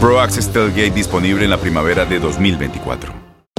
[0.00, 3.17] Pro Access Tailgate disponible en la primavera de 2024.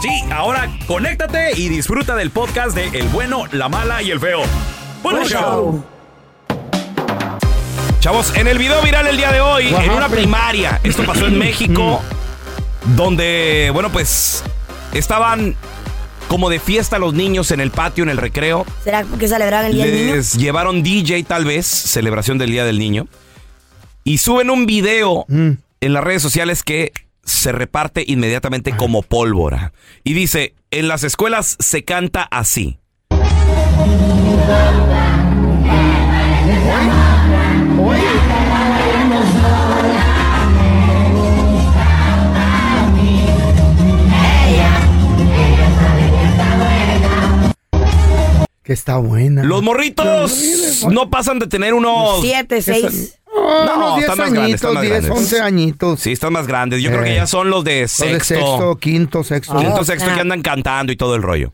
[0.00, 4.42] Sí, ahora conéctate y disfruta del podcast de El bueno, la mala y el feo.
[5.02, 5.84] Buen show.
[8.00, 11.38] Chavos, en el video viral el día de hoy, en una primaria, esto pasó en
[11.38, 12.00] México,
[12.96, 14.42] donde, bueno, pues
[14.94, 15.54] estaban
[16.28, 18.64] como de fiesta los niños en el patio, en el recreo.
[18.82, 20.14] ¿Será que celebraban el Día del Niño?
[20.14, 23.06] Les llevaron DJ tal vez, celebración del Día del Niño.
[24.04, 25.50] Y suben un video Mm.
[25.82, 26.92] en las redes sociales que
[27.24, 29.72] se reparte inmediatamente como pólvora.
[30.04, 32.78] Y dice, en las escuelas se canta así.
[48.62, 49.42] Que está buena.
[49.42, 52.20] Los morritos no pasan de tener unos...
[52.20, 53.19] Siete, seis.
[53.40, 55.10] No, unos 10 están más grandes, están añitos, más 10, grandes.
[55.10, 56.00] 11 añitos.
[56.00, 56.82] Sí, están más grandes.
[56.82, 57.16] Yo creo que Eh.
[57.16, 58.34] ya son los de Los sexto.
[58.34, 59.58] de sexto, quinto, sexto.
[59.58, 61.52] Quinto, sexto que andan cantando y todo el rollo.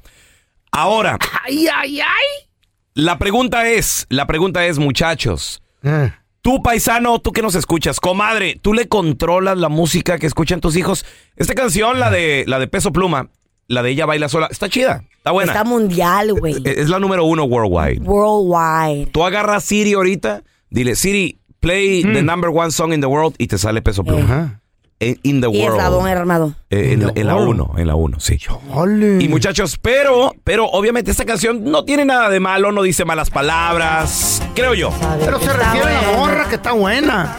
[0.73, 2.49] Ahora, Ay, ay, ay.
[2.95, 6.13] la pregunta es, la pregunta es, muchachos, Eh.
[6.43, 10.77] tú paisano, tú que nos escuchas, comadre, ¿tú le controlas la música que escuchan tus
[10.77, 11.05] hijos?
[11.37, 13.29] Esta canción, la de, la de Peso Pluma,
[13.69, 15.53] la de ella baila sola, está chida, está buena.
[15.53, 16.57] Está mundial, güey.
[16.65, 18.01] Es es la número uno worldwide.
[18.03, 19.07] Worldwide.
[19.13, 23.47] Tú agarras Siri ahorita, dile, Siri, play the number one song in the world y
[23.47, 24.25] te sale Peso Pluma.
[24.25, 24.61] Ajá.
[24.99, 25.77] En- In the Y world.
[25.79, 26.55] eslabón armado.
[26.71, 27.49] Eh, en, la world.
[27.51, 28.39] uno, en la uno, sí.
[28.73, 29.19] Ole.
[29.23, 33.29] Y muchachos, pero, pero obviamente esta canción no tiene nada de malo, no dice malas
[33.29, 34.91] palabras, creo yo.
[35.21, 37.37] Pero se refiere a la morra que está buena.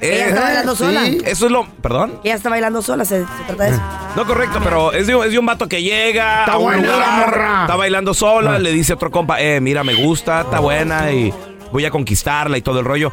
[0.00, 1.04] Ella está Eh, bailando sola.
[1.06, 1.18] sí.
[1.24, 2.18] eso es lo, perdón.
[2.24, 3.80] Ella está bailando sola, se, se trata de eso.
[4.16, 6.88] No, correcto, pero es de, es de un vato que llega Está a un buena
[6.88, 7.60] la lugar, morra.
[7.62, 8.58] está bailando sola, Ah.
[8.58, 11.32] le dice a otro compa, eh, mira, me gusta, está buena y
[11.72, 13.12] voy a conquistarla y todo el rollo.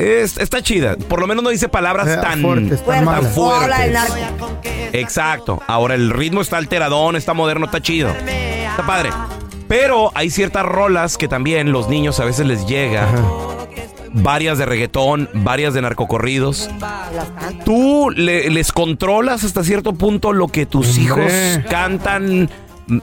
[0.00, 3.92] Es- está chida, por lo menos no dice palabras Eh, tan, fuertes, tan de fuertes.
[3.92, 4.50] narco.
[4.92, 5.62] Exacto.
[5.66, 8.10] Ahora el ritmo está alteradón, está moderno, está chido.
[8.10, 9.10] Está padre.
[9.68, 13.06] Pero hay ciertas rolas que también los niños a veces les llega.
[14.12, 16.68] Varias de reggaetón, varias de narcocorridos.
[17.64, 21.02] ¿Tú le- les controlas hasta cierto punto lo que tus Hombre.
[21.04, 21.32] hijos
[21.70, 22.50] cantan,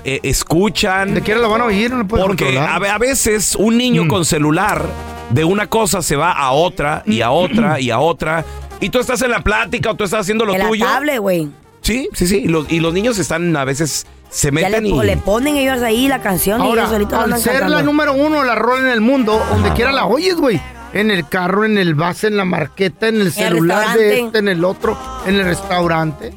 [0.03, 1.13] eh, escuchan?
[1.13, 2.75] De quiera lo van a oír, no lo pueden Porque controlar.
[2.75, 4.07] a, ve- a veces un niño Mm.
[4.09, 4.83] con celular
[5.29, 8.45] de una cosa se va a otra y a otra y a otra.
[8.79, 10.85] Y tú estás en la plática o tú estás haciendo lo En la tuyo.
[10.85, 11.49] tablet, güey.
[11.81, 12.37] Sí, sí, sí.
[12.43, 15.03] Y los, y los niños están a veces se Ya le, meten y.
[15.03, 17.75] le ponen ellos ahí la canción y Ahora, ellos solitos la al ser cantando.
[17.77, 20.61] la número uno, la rola en el mundo, donde quiera la oyes, güey.
[20.93, 24.47] En el carro, en el bus, en la marqueta, en el celular de este, en
[24.47, 26.33] el otro, en el restaurante.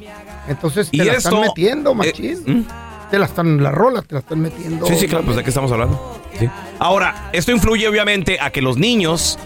[0.47, 2.43] Entonces te Y la esto, están metiendo, eh, machín.
[2.45, 2.65] ¿mm?
[3.11, 4.85] Te la están, la rola te la están metiendo.
[4.87, 6.19] Sí, sí, claro, pues de qué estamos hablando.
[6.39, 6.49] Sí.
[6.79, 9.37] Ahora, esto influye obviamente a que los niños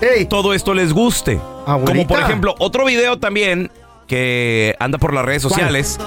[0.00, 1.38] Ey, todo esto les guste.
[1.66, 1.92] Abuelita.
[1.92, 3.70] Como por ejemplo, otro video también
[4.08, 5.98] que anda por las redes sociales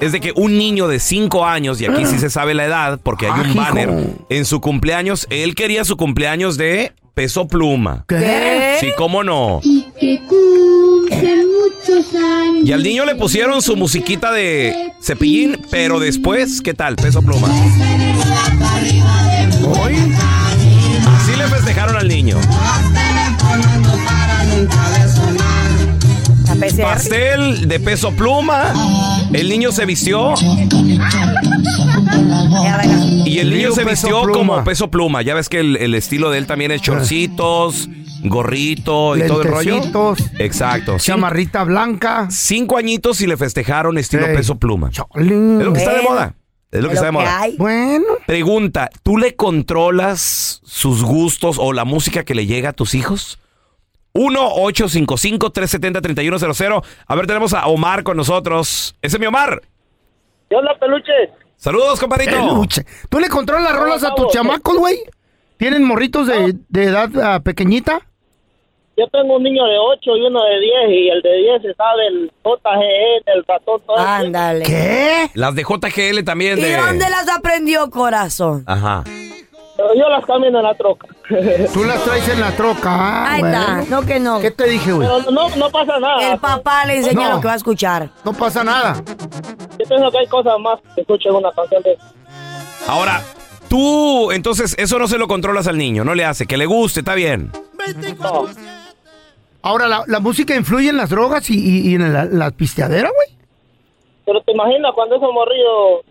[0.00, 2.98] es de que un niño de 5 años, y aquí sí se sabe la edad
[3.02, 3.60] porque hay Ah, un hijo.
[3.60, 3.90] banner
[4.30, 8.04] en su cumpleaños, él quería su cumpleaños de peso pluma.
[8.08, 8.76] ¿Qué?
[8.80, 9.60] Sí, cómo no.
[9.62, 10.20] y que
[12.64, 16.96] Y al niño le pusieron su musiquita de cepillín, pero después, ¿qué tal?
[16.96, 17.48] Peso pluma.
[19.66, 19.96] Hoy,
[21.06, 22.38] Así le festejaron al niño.
[26.80, 28.72] Pastel de peso pluma.
[29.32, 30.34] El niño se vistió
[33.26, 35.22] y el niño se vistió como peso pluma.
[35.22, 37.88] Ya ves que el estilo de él también es chorcitos,
[38.24, 39.72] gorrito y todo el rollo.
[39.74, 40.18] Lentecitos.
[40.38, 40.94] Exacto.
[40.94, 42.28] Cin- chamarrita blanca.
[42.30, 44.36] cinco añitos y le festejaron estilo Ey.
[44.36, 44.90] peso pluma.
[44.90, 45.24] Chale.
[45.24, 46.34] Es lo que está de moda.
[46.70, 47.40] Es lo que Es está de moda.
[47.56, 52.94] Bueno, Pregunta, ¿tú le controlas sus gustos o la música que le llega a tus
[52.94, 53.38] hijos?
[54.14, 56.82] 1-855-370-3100.
[57.06, 58.96] A ver, tenemos a Omar con nosotros.
[59.02, 59.62] Ese es mi Omar.
[60.48, 61.12] ¿Qué onda, peluche?
[61.56, 62.32] Saludos, compadrito.
[62.32, 62.84] peluche.
[63.08, 64.98] ¿Tú le controlas las rolas a tus chamacos, güey?
[65.56, 68.00] ¿Tienen morritos de, de edad ah, pequeñita?
[68.96, 71.84] Yo tengo un niño de 8 y uno de 10 y el de 10 está
[71.96, 73.80] del JGE, del ratón.
[73.84, 73.98] todo.
[73.98, 74.64] Ándale.
[74.64, 75.30] ¿Qué?
[75.34, 76.76] Las de JGL también ¿Y de...
[76.76, 78.62] dónde las aprendió, corazón?
[78.66, 79.02] Ajá.
[79.76, 81.08] Pero yo las camino en la troca.
[81.74, 82.90] Tú las traes en la troca.
[82.94, 83.58] ah, Ahí bueno.
[83.80, 83.90] está.
[83.90, 84.40] No que no.
[84.40, 85.08] ¿Qué te dije, güey?
[85.08, 86.32] Pero no, no pasa nada.
[86.32, 87.34] El papá le enseña No.
[87.34, 88.08] lo que va a escuchar.
[88.24, 88.94] No pasa nada.
[89.76, 91.98] Yo pienso que hay cosas más que escuchen una canción de
[92.86, 93.20] Ahora,
[93.68, 97.00] tú, entonces, eso no se lo controlas al niño, no le hace, que le guste,
[97.00, 97.50] está bien.
[98.20, 98.46] no.
[99.66, 103.08] Ahora, ¿la, la música influye en las drogas y, y- y en la, la pisteadera,
[103.08, 103.38] güey?
[104.26, 106.04] Pero te imaginas cuando esos morrillos,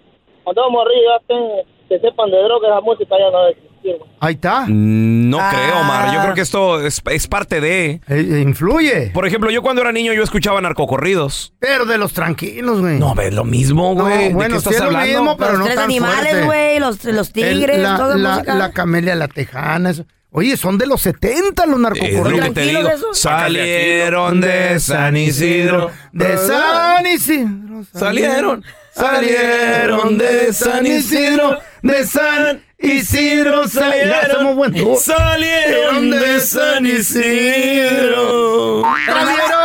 [0.44, 3.96] cuando esos morrillos que sepan de droga, esa música ya no va a existir.
[4.00, 4.10] güey.
[4.20, 4.66] Ahí está.
[4.70, 5.52] No Ah.
[5.54, 6.14] creo, Omar.
[6.16, 7.92] Yo creo que esto es, es parte de...
[7.92, 9.12] Eh, eh, influye.
[9.14, 11.54] Por ejemplo, yo cuando era niño yo escuchaba narcocorridos.
[11.60, 12.98] Pero de los tranquilos, güey.
[13.00, 14.30] No, ves lo mismo, No, güey.
[14.30, 15.20] ¿De bueno, qué estás sí es lo hablando?
[15.22, 18.34] mismo, pero los no tres tan animales, güey, los, los El- tigres, la, todo la,
[18.36, 18.56] música.
[18.56, 19.90] la camelia, la tejana.
[19.92, 20.06] eso.
[20.36, 22.32] Oye, son de los 70 los Es lo narcocorridos.
[22.48, 22.90] que te Tranquilos digo.
[22.90, 23.20] esos.
[23.20, 25.92] Salieron de San Isidro.
[26.12, 27.86] De San Isidro.
[27.94, 28.64] Salieron,
[28.96, 33.68] salieron de San Isidro, de San Isidro.
[33.68, 34.98] Salieron.
[34.98, 38.84] Salieron de San Isidro.
[39.06, 39.63] Salieron.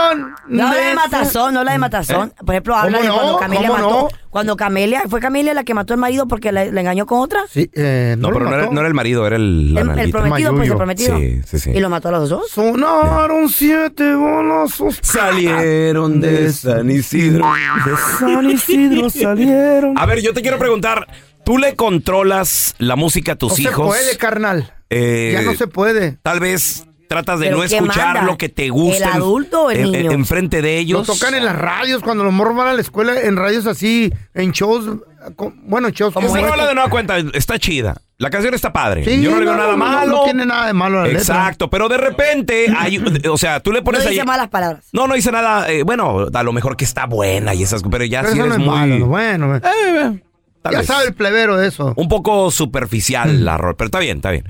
[0.49, 2.33] No la de Matazón, no la de Matazón.
[2.45, 3.15] Por ejemplo, habla ¿Cómo de no?
[3.23, 3.91] cuando Camelia ¿Cómo mató.
[3.91, 4.09] no?
[4.31, 7.41] Cuando Camelia, fue Camelia la que mató al marido porque le, le engañó con otra.
[7.51, 9.81] Sí, eh, No, no, pero lo no era, no era el marido, era el, la
[9.81, 11.17] El, el prometido, pues el prometido.
[11.19, 11.71] Sí, sí, sí.
[11.75, 12.51] Y lo mató a los dos.
[12.51, 14.99] Sonaron siete balazos.
[15.03, 17.47] Salieron de San Isidro.
[17.85, 19.99] De San Isidro salieron.
[19.99, 21.07] A ver, yo te quiero preguntar,
[21.45, 23.97] ¿tú le controlas la música a tus no hijos?
[23.97, 24.75] se puede, carnal.
[24.91, 26.19] Eh, ya no se puede.
[26.23, 28.23] Tal vez tratas de ¿Pero no escuchar manda?
[28.23, 28.97] lo que te gusta.
[28.97, 30.11] ¿El en- adulto o el en- niño?
[30.13, 31.07] en- Enfrente de Lo ellos.
[31.07, 34.53] tocan en las radios, cuando los morros van a la escuela, en radios así, en
[34.53, 34.85] shows,
[35.37, 36.67] con- bueno, shows como rola este.
[36.69, 37.97] de nueva cuenta está chida.
[38.19, 39.05] La canción está padre.
[39.05, 40.17] Sí, Yo no le veo nada no, malo.
[40.19, 41.21] No tiene nada de malo la letra.
[41.21, 42.99] Exacto, pero de repente hay,
[43.31, 44.15] o sea, tú le No pones ahí.
[44.15, 44.87] dice malas palabras.
[44.93, 45.71] No, no dice nada.
[45.71, 48.49] eh, bueno, a lo mejor que está buena y esas, pero ya Pero sí eso
[48.49, 48.77] no eres es muy.
[48.91, 49.57] malo, bueno.
[49.57, 50.21] Eh, eh,
[50.63, 50.87] tal ya vez.
[50.89, 51.93] sabe el plebero de eso.
[51.97, 54.45] Un poco superficial la rola, pero está bien, está bien.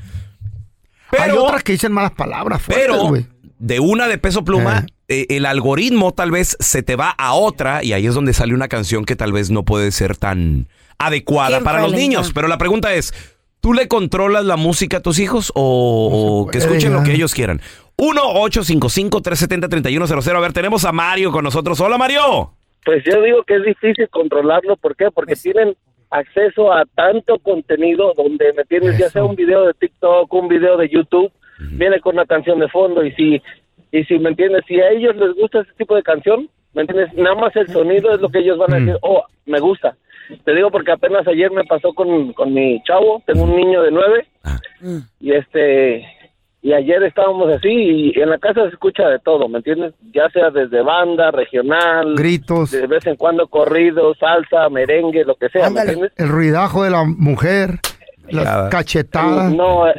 [1.13, 3.13] Hay Pero, otras que dicen malas palabras fuertes, pero
[3.59, 7.83] de una de peso pluma, eh, el algoritmo tal vez se te va a otra
[7.83, 11.59] y ahí es donde sale una canción que tal vez no puede ser tan adecuada
[11.59, 12.23] ¿Quién para los niños.
[12.25, 12.35] niño?
[12.35, 13.13] Pero la pregunta es,
[13.61, 17.35] ¿tú le controlas la música a tus hijos o, o que escuchen lo que ellos
[17.35, 17.61] quieran?
[17.97, 20.37] 1-855-370-3100.
[20.37, 21.81] A ver, tenemos a Mario con nosotros.
[21.81, 22.53] Hola, Mario.
[22.85, 24.77] Pues yo digo que es difícil controlarlo.
[24.77, 25.07] ¿Por qué?
[25.13, 25.75] Porque tienen
[26.11, 30.77] acceso a tanto contenido donde me tienes ya sea un video de TikTok, un video
[30.77, 31.31] de YouTube,
[31.73, 33.43] viene con una canción de fondo y si
[33.91, 37.13] y si me entiendes, si a ellos les gusta ese tipo de canción, me entiendes,
[37.15, 39.97] nada más el sonido es lo que ellos van a decir, oh, me gusta.
[40.45, 43.91] Te digo porque apenas ayer me pasó con, con mi chavo, tengo un niño de
[43.91, 44.27] nueve
[45.21, 46.07] y este
[46.69, 49.95] y ayer estábamos así y en la casa se escucha de todo, ¿me entiendes?
[50.13, 55.49] Ya sea desde banda, regional, Gritos, de vez en cuando corrido, salsa, merengue, lo que
[55.49, 56.13] sea, ¿me entiendes?
[56.17, 57.79] el ruidajo de la mujer,
[58.29, 58.69] las Ya.
[58.69, 59.51] cachetadas.
[59.55, 59.95] No, eh,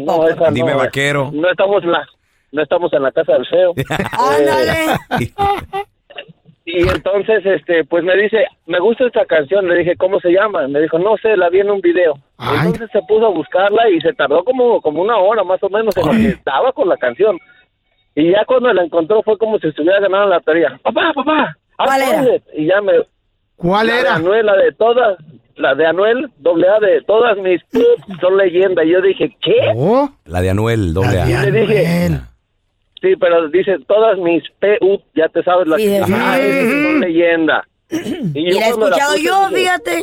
[0.00, 0.84] no, esa Dime, no, eh.
[0.86, 1.30] vaquero.
[1.32, 2.04] No estamos en la,
[2.50, 3.74] no estamos en la casa del feo.
[4.18, 5.30] Ándale.
[6.66, 9.68] Y entonces, este, pues me dice, me gusta esta canción.
[9.68, 10.66] Le dije, ¿cómo se llama?
[10.66, 12.14] Me dijo, no sé, la vi en un video.
[12.38, 15.94] Entonces se puso a buscarla y se tardó como, como una hora más o menos
[15.96, 17.38] en lo que estaba con la canción.
[18.14, 20.80] Y ya cuando la encontró fue como si estuviera ganando la lotería.
[20.82, 22.24] Papá, papá, ¿Cuál era?
[22.56, 22.92] Y ya me...
[23.56, 24.10] ¿Cuál la era?
[24.10, 25.18] De Anuel, la de todas,
[25.56, 27.60] la de Anuel, doble A de todas mis
[28.20, 28.84] son leyenda.
[28.84, 29.72] Y yo dije, ¿qué?
[29.76, 31.28] Oh, La de Anuel, doble A.
[31.28, 32.10] Y le dije,
[33.08, 36.12] sí, pero dice todas mis PU, ya te sabes la Sí, que sí.
[36.12, 37.66] Son leyenda.
[38.34, 40.02] Y la he escuchado yo, dije, fíjate.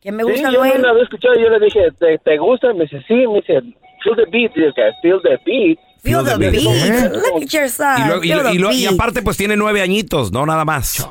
[0.00, 0.76] Que me Sí, gusta yo Noel.
[0.76, 2.72] no la había escuchado y yo le dije, ¿te, te gusta?
[2.74, 3.60] Me dice, sí, me dice,
[4.04, 4.52] feel the beat.
[4.56, 5.78] Y yo, que feel the beat.
[6.02, 7.12] Feel the beat.
[7.12, 8.04] Look at your side.
[8.22, 11.08] Y, luego- y- aparte, pues tiene nueve añitos, no nada más.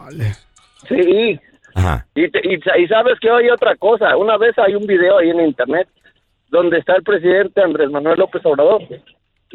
[0.88, 1.39] Sí.
[1.74, 2.06] Ajá.
[2.15, 4.15] Y, te- y, y sabes que hay otra cosa.
[4.15, 5.89] Una vez hay un video ahí en internet
[6.50, 8.82] donde está el presidente Andrés Manuel López Obrador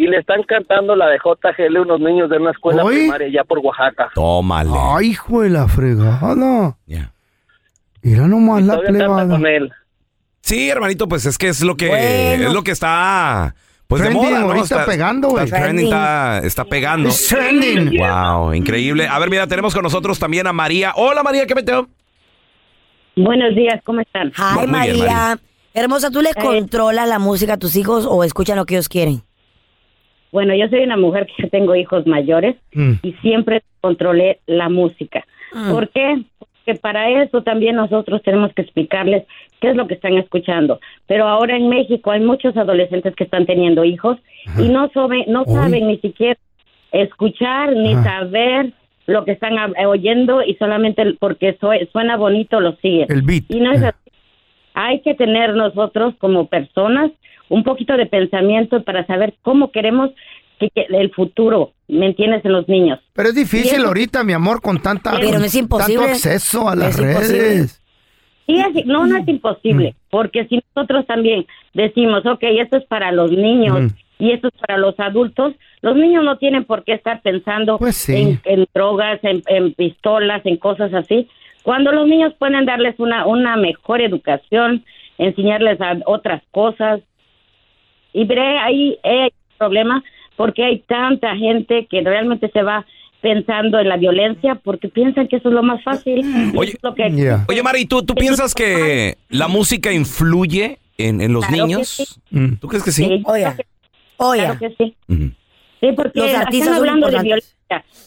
[0.02, 3.58] y le están cantando la de JGL unos niños de una escuela primaria allá por
[3.58, 4.08] Oaxaca.
[4.14, 4.70] Tómale.
[4.74, 6.76] Ay, hijo de la fregada.
[6.86, 7.12] Ya.
[8.02, 9.28] Mira nomás la Todavía canta plebada.
[9.36, 9.70] con él.
[10.40, 12.46] Sí, hermanito, pues es que es lo que Bueno.
[12.48, 13.54] es lo que está
[13.88, 14.46] pues de Trending moda, ¿no?
[14.46, 15.44] ahorita Está pegando, güey.
[15.44, 17.08] está trending, está, está pegando.
[17.10, 17.98] It's trending.
[17.98, 19.06] Wow, increíble.
[19.06, 20.92] A ver, mira, tenemos con nosotros también a María.
[20.96, 21.88] Hola, María, ¿qué meteo?
[23.16, 24.32] Buenos días, ¿cómo están?
[24.36, 24.94] Ay, Muy bien, María.
[25.14, 25.38] María.
[25.74, 29.22] Hermosa, ¿tú les controlas la música a tus hijos o escuchan lo que ellos quieren?
[30.32, 32.92] Bueno, yo soy una mujer que tengo hijos mayores Mm.
[33.02, 35.24] y siempre controlé la música.
[35.52, 35.70] Mm.
[35.72, 36.22] ¿Por qué?
[36.38, 39.24] Porque para eso también nosotros tenemos que explicarles
[39.60, 40.78] qué es lo que están escuchando.
[41.06, 44.18] Pero ahora en México hay muchos adolescentes que están teniendo hijos
[44.58, 45.54] y no, saben, no Uy.
[45.54, 46.38] saben ni siquiera
[46.92, 48.20] escuchar ni Ajá.
[48.20, 48.72] saber
[49.06, 53.06] lo que están ah, oyendo y solamente porque sue- suena bonito lo siguen.
[53.10, 53.44] El beat.
[53.48, 53.96] Y no es así.
[54.74, 57.10] Hay que tener nosotros como personas
[57.50, 60.10] un poquito de pensamiento para saber cómo queremos
[60.58, 62.42] que, que el futuro, ¿me entiendes?
[62.44, 62.98] En los niños.
[63.12, 65.96] Pero es difícil ahorita, mi amor, con tanta Pero no es imposible.
[66.06, 67.38] tanto acceso a las Es imposible.
[67.38, 67.82] redes.
[68.46, 73.12] Sí, es- no, no es imposible, porque si nosotros también decimos, ok, esto es para
[73.12, 73.88] los niños Mm.
[74.18, 77.96] y esto es para los adultos, los niños no tienen por qué estar pensando Pues
[77.96, 78.16] sí.
[78.16, 81.28] en, en drogas, en, en pistolas, en cosas así,
[81.62, 84.84] cuando los niños pueden darles una, una mejor educación,
[85.18, 87.00] enseñarles a otras cosas.
[88.12, 90.04] Y veré, ahí hay un problema
[90.36, 92.86] porque hay tanta gente que realmente se va
[93.20, 96.24] pensando en la violencia porque piensan que eso es lo más fácil.
[96.56, 97.44] Oye, lo que Yeah.
[97.48, 101.88] Oye, Mari, ¿tú, tú piensas que la música influye en, en los Claro niños?
[101.88, 102.04] sí.
[102.30, 102.54] Mm.
[102.56, 103.04] ¿Tú crees que sí?
[103.04, 103.46] Sí, Oye,
[104.16, 104.42] oye.
[104.44, 104.96] Claro que sí.
[105.08, 105.30] Ujú.
[105.80, 107.59] Sí, porque Los están artistas son hablando de violencia.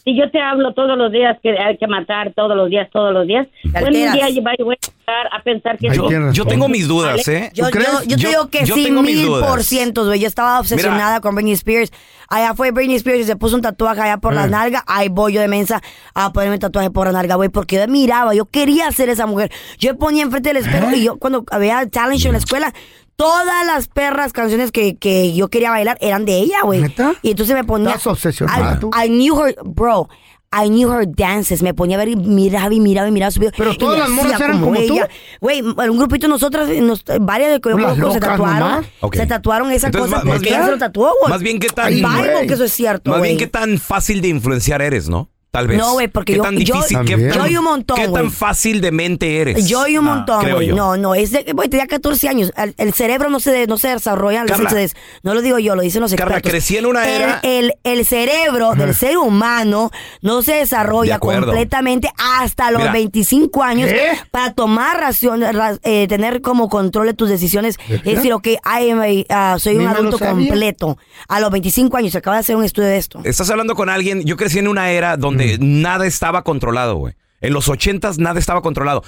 [0.04, 3.14] Si yo te hablo todos los días que hay que matar, todos los días, todos
[3.14, 6.48] los días, pues un día yo voy a empezar a pensar que Yo razón.
[6.48, 7.52] tengo mis dudas, ¿eh?
[7.54, 9.50] Yo, yo, yo te Yo- digo que yo sí, tengo mis mil dudas.
[9.50, 10.20] por ciento, güey.
[10.20, 11.92] Yo estaba obsesionada con Britney Spears.
[12.28, 14.38] Allá fue Britney Spears y se puso un tatuaje allá por Eh.
[14.38, 14.84] las nalgas.
[14.88, 15.82] Ahí voy yo de mensa
[16.14, 17.50] a ponerme tatuaje por la nalga, güey.
[17.50, 19.52] Porque yo miraba, yo quería ser esa mujer.
[19.80, 20.98] Yo me ponía enfrente del espejo Eh.
[20.98, 22.74] y yo cuando había talent show en la escuela,
[23.16, 26.82] todas las perras canciones que, que yo quería bailar eran de ella, güey.
[26.82, 27.14] ¿Neta?
[27.22, 27.90] Y entonces me ponía...
[27.90, 29.06] Estás obsesionada I.
[29.06, 30.08] I knew her, bro.
[30.56, 31.64] I knew her dances.
[31.64, 33.54] Me ponía a ver y miraba y miraba y miraba su video.
[33.58, 34.82] Pero y todas las morras eran como tú.
[34.82, 35.10] ella.
[35.42, 38.60] Güey, un grupito de nosotras, nos- varias de que se tatuaron.
[38.60, 38.86] nomás.
[39.02, 39.16] Ok.
[39.16, 41.32] Se tatuaron esa Entonces, cosa más- porque bien- ella se lo tatuó, güey.
[41.32, 43.46] Más bien, ¿qué tan, Ay, Bible que eso es cierto, más bien, güey.
[43.46, 45.28] qué tan fácil de influenciar eres, ¿no?
[45.54, 45.78] Tal vez.
[45.78, 48.08] No, güey, porque ¿Qué yo- tan yo- difícil, qué tan- Yo y un montón, ¿Qué
[48.08, 49.68] tan fácil de mente eres?
[49.68, 50.70] Yo y un Ah, montón, güey.
[50.70, 50.76] yo.
[50.76, 52.52] No, no, es de, güey, tenía 14 años.
[52.58, 54.72] El, el cerebro no se, no se desarrolla, Carla.
[54.72, 56.52] des- no lo digo yo, lo dicen los Carla, expertos.
[56.54, 59.92] crecí en una El- era- El, el, cerebro del ser humano
[60.24, 62.92] no se De desarrolla completamente hasta los Mira.
[62.94, 63.92] 25 años
[64.32, 67.78] para tomar ración, ra- eh, tener como control de tus decisiones.
[67.90, 69.06] Es decir, ok, I am a-
[69.54, 70.98] ah, soy un adulto completo.
[71.28, 73.22] A los 25 años, se acaba de hacer un estudio de esto.
[73.24, 77.16] Estás hablando con alguien, yo crecí en una era donde nada estaba controlado, güey.
[77.42, 79.04] En los ochentas nada estaba controlado.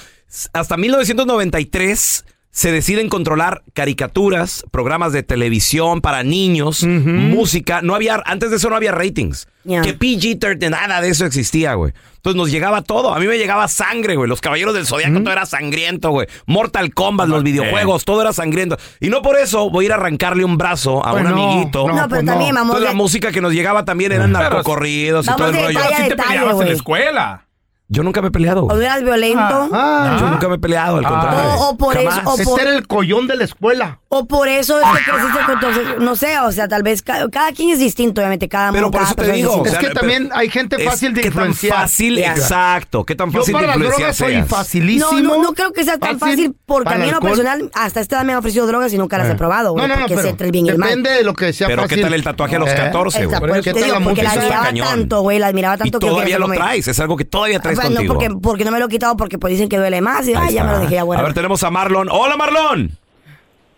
[0.53, 2.25] Hasta 1993
[2.55, 7.81] se deciden controlar caricaturas, programas de televisión para niños, música.
[7.81, 9.49] No había, antes de eso no había ratings.
[9.65, 11.91] Que PG-13, nada de eso existía, güey.
[12.15, 13.13] Entonces nos llegaba todo.
[13.13, 14.29] A mí me llegaba sangre, güey.
[14.29, 16.27] Los Caballeros del Zodiaco, todo era sangriento, güey.
[16.45, 18.77] Mortal Kombat, los videojuegos, todo era sangriento.
[19.01, 21.51] Y no por eso voy a ir a arrancarle un brazo a Pues un no,
[21.51, 21.87] amiguito.
[21.89, 25.27] no, No, pero pues también, vamos Entonces la música que nos llegaba también eran narcocorridos
[25.27, 25.79] y todo el rollo.
[25.79, 27.44] Así te detalle, peleabas en la escuela.
[27.87, 28.65] Yo nunca me he peleado.
[28.65, 29.69] O eras violento.
[29.71, 31.39] Ah, Yo nunca me he peleado, al contrario.
[31.59, 33.99] O, o por eso, o Este por, era el collón de la escuela.
[34.09, 37.29] o por eso es que creciste con tu- no sé, o sea, tal vez ca-
[37.29, 39.69] cada, quien es distinto, obviamente, cada Pero por cada eso te es digo, distinta.
[39.69, 41.77] o Es sea, que también hay gente Es fácil de qué tan influenciar.
[41.81, 43.03] fácil, exacto.
[43.05, 45.11] ¿Qué tan Yo fácil de para las influenciar drogas soy facilísimo.
[45.21, 47.99] No, no, no creo que sea tan fácil, porque Para a mí lo personal, hasta
[48.01, 49.35] esta edad me han ofrecido drogas y nunca las he Eh.
[49.35, 50.89] probado, güey, No, no, no, porque sé pero entre el bien y el mal.
[50.89, 51.97] depende de lo que sea Pero fácil.
[51.97, 52.75] ¿qué tal el tatuaje a los Eh.
[52.75, 53.25] 14, güey?
[53.27, 54.87] Exacto, por ¿Qué eso te tal digo, la porque la admiraba cañón.
[54.87, 57.95] tanto, güey, la admiraba tanto que todavía lo traes, es algo que todavía traes Bueno,
[57.95, 58.13] contigo.
[58.13, 60.47] porque, porque no me lo he quitado porque pues dicen que duele más y Ahí
[60.49, 61.21] ay, ya me lo dejé ya bueno.
[61.21, 62.09] A ver, tenemos a Marlon.
[62.11, 62.91] ¡Hola, Marlon!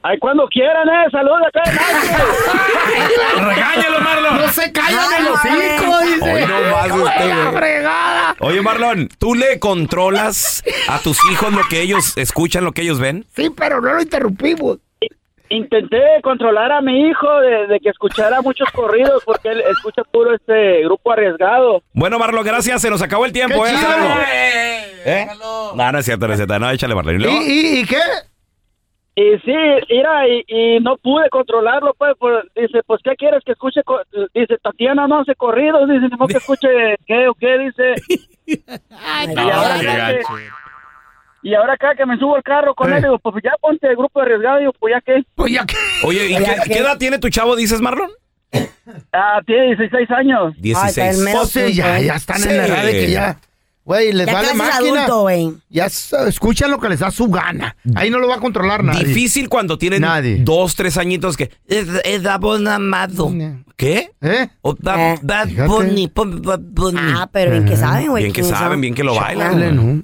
[0.03, 1.63] Ay, cuando quieran, eh, saludos acá.
[3.45, 4.37] ¡Regáñalo, Marlon!
[4.37, 6.33] No se callan el hocico, dice.
[6.33, 7.57] Hoy no más ¡Hijo de este, la güey.
[7.57, 8.35] fregada!
[8.39, 12.99] Oye, Marlon, ¿tú le controlas a tus hijos lo que ellos escuchan, lo que ellos
[12.99, 13.25] ven?
[13.35, 14.77] Sí, pero no lo interrumpimos.
[15.49, 20.33] Intenté controlar a mi hijo de, de que escuchara muchos corridos porque él escucha puro
[20.35, 21.81] este grupo arriesgado.
[21.93, 22.81] Bueno, Marlon, gracias.
[22.81, 23.73] Se nos acabó el tiempo, ¡Qué ¿eh?
[23.81, 24.15] luego.
[25.05, 25.27] ¿Eh?
[25.75, 26.59] No, no es cierto, no es cierto.
[26.59, 27.15] No, échale, Marlon.
[27.15, 27.41] ¿Y ¿Y, luego?
[27.41, 27.97] y, y qué?
[29.19, 29.53] Y sí,
[29.89, 33.81] mira, y, y no pude controlarlo, pues, pues, dice, pues, ¿qué quieres que escuche?
[33.83, 34.01] co-
[34.35, 36.67] Dice, Tatiana no hace corridos, dice, no que escuche,
[37.07, 37.57] ¿qué o qué?
[37.57, 37.93] Dice,
[38.91, 40.21] Ay, y, ahora qué acá que,
[41.43, 42.97] y ahora acá que me subo al carro con Eh.
[42.97, 45.75] él, digo, pues ya ponte el grupo arriesgado, digo, pues ya qué, Pues ya que...
[46.03, 48.09] Oye, ¿y qué, qué edad tiene tu chavo, dices, Marlon?
[49.13, 50.53] ah, tiene 16 años.
[50.57, 51.19] 16.
[51.19, 52.49] Menos Pues sí, ya, ya están Sí.
[52.49, 53.39] en la edad de que ya...
[53.83, 54.75] Güey, les Ya vale máquina.
[55.05, 55.53] adulto, güey.
[55.69, 57.73] Ya escuchan lo que les da su gana.
[57.95, 59.05] Ahí no lo va a controlar nadie.
[59.05, 60.39] Difícil cuando tienen Nadie.
[60.41, 61.51] dos, tres añitos que...
[61.69, 63.31] Es, es Bad Amado.
[63.77, 64.11] ¿Qué?
[64.19, 64.49] ¿Eh?
[64.61, 65.19] O Bad, Eh.
[65.21, 65.69] Bad Fíjate.
[65.69, 66.99] Bunny, pon- Bad Bunny.
[67.01, 68.23] Ah, pero bien que saben, güey.
[68.23, 69.53] Bien que saben, bien que lo bailan.
[69.57, 70.03] Dale, ¿no?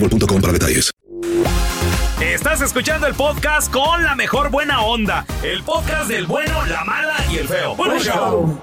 [0.01, 0.91] boostmobile.com para detalles.
[2.19, 5.25] Estás escuchando el podcast con la mejor buena onda.
[5.43, 7.75] El podcast del bueno, la mala y el feo.
[7.99, 8.59] Show.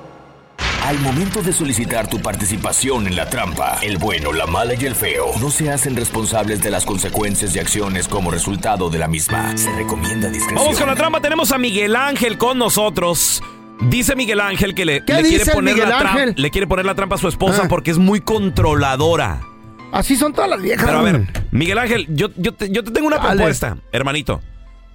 [0.86, 4.94] Al momento de solicitar tu participación en la trampa, el bueno, la mala y el
[4.94, 9.56] feo no se hacen responsables de las consecuencias y acciones como resultado de la misma.
[9.56, 10.64] Se recomienda discreción.
[10.64, 11.20] Vamos con la trampa.
[11.20, 13.42] Tenemos a Miguel Ángel con nosotros.
[13.80, 16.94] Dice Miguel Ángel que le, ¿Qué le quiere poner Miguel la le quiere poner la
[16.94, 17.68] trampa a su esposa Ah.
[17.68, 19.47] porque es muy controladora.
[19.92, 20.84] Así son todas las viejas.
[20.86, 23.36] Pero a ver, Miguel Ángel, yo, yo, te, yo te tengo una Dale.
[23.36, 24.40] propuesta, hermanito.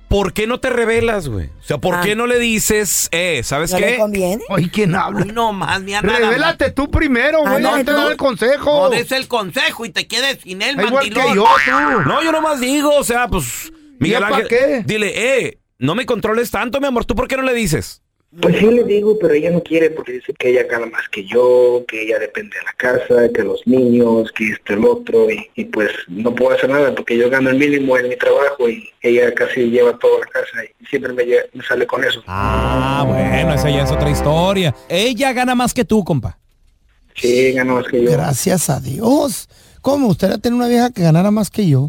[0.08, 1.48] ¿Por qué no te revelas, güey?
[1.48, 2.02] O sea, ¿por Ah.
[2.04, 3.98] qué no le dices, eh, ¿sabes ¿No qué?
[3.98, 4.44] conviene?
[4.50, 5.26] Oye, ¿quién habla?
[5.26, 6.20] No más, ni a nada.
[6.20, 7.64] Revélate tú primero, güey.
[7.64, 8.84] No te da el consejo.
[8.84, 11.28] No des el consejo y te quedes sin él, Igual mandilón.
[11.30, 12.02] que yo, tú.
[12.08, 14.84] No, yo nomás digo, o sea, pues, Miguel ¿Ya pa' Ángel, qué?
[14.86, 18.03] dile, eh, no me controles tanto, mi amor, ¿tú por qué no le dices?
[18.42, 21.24] Pues sí le digo, pero ella no quiere porque dice que ella gana más que
[21.24, 25.50] yo, que ella depende de la casa, que los niños, que esto, el otro, y,
[25.56, 28.90] y pues no puedo hacer nada porque yo gano el mínimo en mi trabajo y
[29.02, 32.24] ella casi lleva toda la casa y siempre me, me sale con eso.
[32.26, 34.74] Ah, bueno, esa ya es otra historia.
[34.90, 36.40] Ella gana más que tú, compa.
[37.16, 38.12] Sí, gana más que yo.
[38.12, 39.48] Gracias a Dios.
[39.82, 41.88] ¿Cómo me gustaría tener una vieja que ganara más que yo?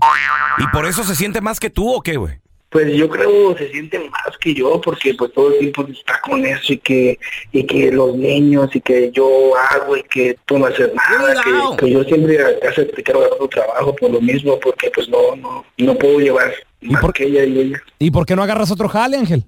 [0.59, 2.44] ¿Y por eso se siente más que tú o qué, güey?
[2.75, 6.45] Pues yo creo se siente más que yo porque pues todo el tiempo está con
[6.45, 7.21] eso y que
[7.53, 11.77] y que los niños y que yo hago y que tú no haces nada, que,
[11.87, 15.65] que yo siempre te quiero agarrar tu trabajo por lo mismo porque pues no no
[15.79, 17.81] no puedo llevar más por- que ella y ella.
[18.01, 19.45] ¿Y por qué no agarras otro jale, Ángel?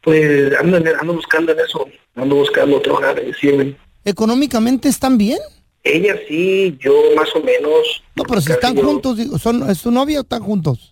[0.00, 3.76] Pues ando, ando buscando en eso, ando buscando otro jale, güey.
[4.02, 5.38] ¿Económicamente están bien?
[5.84, 8.02] Ella sí, yo más o menos.
[8.14, 10.91] No, pero si están yo- juntos, digo, son, ¿es tu novia o están juntos?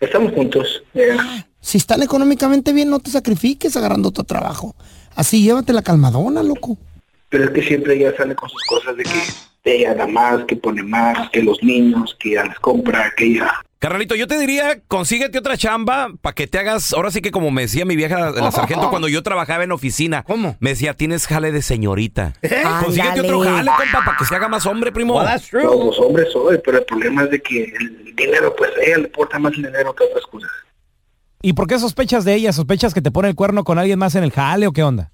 [0.00, 0.82] Estamos juntos.
[0.94, 1.46] ya.
[1.60, 4.76] Si están económicamente bien, no te sacrifiques agarrando otro trabajo.
[5.16, 6.78] Así llévate la calmadona, loco.
[7.28, 9.20] Pero es que siempre ella sale con sus cosas de que
[9.64, 13.50] ella da más, que pone más, que los niños, que ella les compra, que ella...
[13.86, 17.52] Carnalito, yo te diría, consíguete otra chamba para que te hagas, ahora sí que como
[17.52, 20.24] me decía mi vieja, la sargento, cuando yo trabajaba en oficina.
[20.24, 20.56] ¿Cómo?
[20.58, 22.32] Me decía, tienes jale de señorita.
[22.82, 25.22] Consíguete otro jale, compa, para que se haga más hombre, primo.
[25.22, 28.96] No, los hombres soy, pero el problema es de que el dinero, pues a ella
[28.96, 30.50] le importa más el dinero que otras cosas.
[31.40, 32.52] ¿Y por qué sospechas de ella?
[32.52, 35.12] ¿Sospechas que te pone el cuerno con alguien más en el jale o qué onda?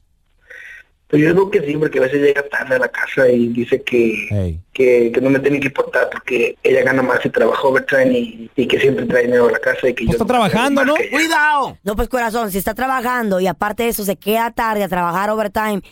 [1.12, 3.82] Pero yo creo que sí, porque a veces llega tarde a la casa y dice
[3.82, 8.18] que, que, que no me tiene que importar porque ella gana más y trabaja overtime
[8.18, 10.12] y, y que siempre trae dinero a la casa y que yo...
[10.12, 10.94] está trabajando, ¿no?
[11.10, 11.76] ¡Cuidado!
[11.84, 15.28] No, pues corazón, si está trabajando y aparte de eso se queda tarde a trabajar
[15.28, 15.82] overtime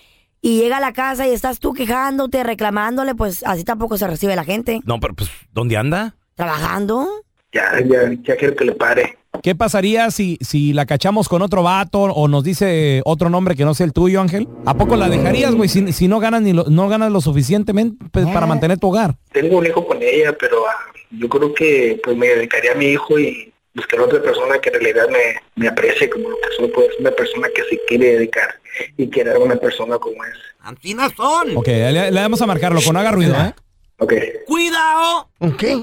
[0.40, 4.34] y llega a la casa y estás tú quejándote, reclamándole, pues así tampoco se recibe
[4.36, 4.80] la gente.
[4.86, 6.14] No, pero pues, ¿dónde anda?
[6.34, 7.06] ¿Trabajando?
[7.52, 9.18] Ya, ya, ya quiero que le pare.
[9.42, 13.64] ¿Qué pasaría si, si la cachamos con otro vato o nos dice otro nombre que
[13.64, 14.48] no sea el tuyo, Ángel?
[14.66, 18.04] ¿A poco la dejarías, güey, si, si no ganas ni lo, no ganas lo suficientemente
[18.10, 19.16] pues, para mantener tu hogar?
[19.32, 22.86] Tengo un hijo con ella, pero ah, yo creo que pues me dedicaría a mi
[22.86, 26.68] hijo y buscar otra persona que en realidad me, me aprecie como lo que soy,
[26.68, 28.54] pues una persona que se quiere dedicar
[28.96, 30.34] y querer a una persona como es.
[30.60, 31.56] Antinas son.
[31.56, 33.54] Ok, le, le vamos a marcarlo, con haga ruido, ¿eh?
[34.00, 34.12] Ok.
[34.46, 35.28] Cuidado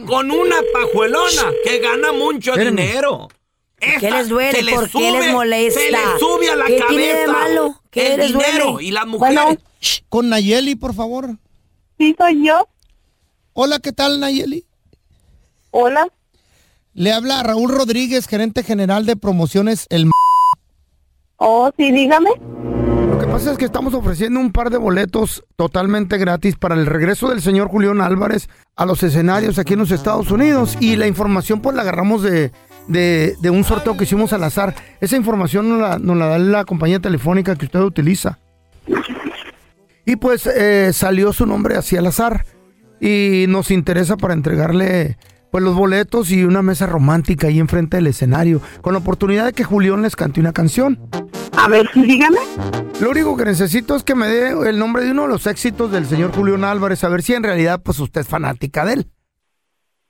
[0.07, 3.27] con una pajuelona que gana mucho dinero.
[3.79, 4.51] ¿Qué les duele?
[4.57, 5.79] se le ¿Por qué les molesta?
[5.79, 6.89] Se le sube a la ¿Qué cabeza.
[6.89, 7.81] tiene de malo?
[7.91, 8.51] ¿Qué el les duele?
[8.51, 9.59] dinero y las mujeres.
[9.79, 11.29] Shh, Con Nayeli, por favor.
[11.99, 12.67] Sí, soy yo.
[13.53, 14.65] Hola, ¿qué tal, Nayeli?
[15.71, 16.07] Hola.
[16.95, 20.11] Le habla Raúl Rodríguez, gerente general de promociones El M-
[21.37, 22.31] Oh, sí, dígame.
[23.37, 27.39] Pasa es que estamos ofreciendo un par de boletos totalmente gratis para el regreso del
[27.39, 31.75] señor Julián Álvarez a los escenarios aquí en los Estados Unidos y la información pues
[31.75, 32.51] la agarramos de,
[32.87, 34.73] de- de un sorteo que hicimos al azar.
[35.01, 38.39] Esa información nos la, nos la da la compañía telefónica que usted utiliza.
[40.03, 42.43] Y pues eh, salió su nombre así al azar
[42.99, 45.15] y nos interesa para entregarle
[45.51, 49.53] pues los boletos y una mesa romántica ahí enfrente del escenario con la oportunidad de
[49.53, 50.99] que Julián les cante una canción.
[51.57, 52.37] A ver, dígame.
[53.01, 55.91] Lo único que necesito es que me dé el nombre de uno de los éxitos
[55.91, 59.11] del señor Julián Álvarez, a ver si en realidad pues usted es fanática de él.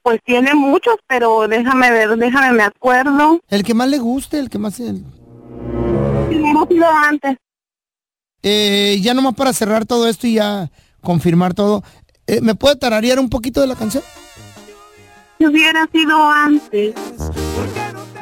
[0.03, 3.41] Pues tiene muchos, pero déjame ver, déjame, me acuerdo.
[3.49, 4.79] El que más le guste, el que más...
[4.79, 5.03] el-
[6.31, 7.35] Hemos ido antes.
[8.43, 10.69] Eh, ya nomás para cerrar todo esto y ya
[11.01, 11.83] confirmar todo,
[12.25, 14.03] eh, ¿me puede tararear un poquito de la canción?
[15.37, 16.93] Si hubiera sido antes.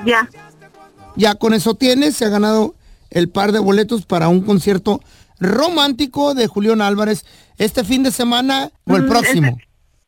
[0.06, 0.28] Ya.
[1.16, 2.76] Ya con eso tiene, se ha ganado
[3.16, 5.02] el par de boletos para un concierto
[5.40, 7.26] romántico de Julián Álvarez
[7.58, 9.58] este fin de semana o el Mm, próximo.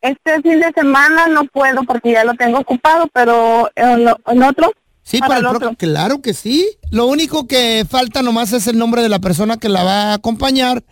[0.00, 4.42] Este fin de semana no puedo porque ya lo tengo ocupado, pero en, lo- en
[4.42, 4.72] otro.
[5.02, 6.66] Sí, para, el pro- claro que sí.
[6.90, 10.14] Lo único que falta nomás es el nombre de la persona que la va a
[10.14, 10.84] acompañar.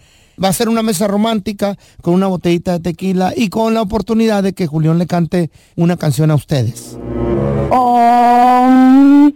[0.42, 4.42] Va a ser una mesa romántica con una botellita de tequila y con la oportunidad
[4.42, 6.96] de que Julián le cante una canción a ustedes.
[7.70, 9.31] Oh,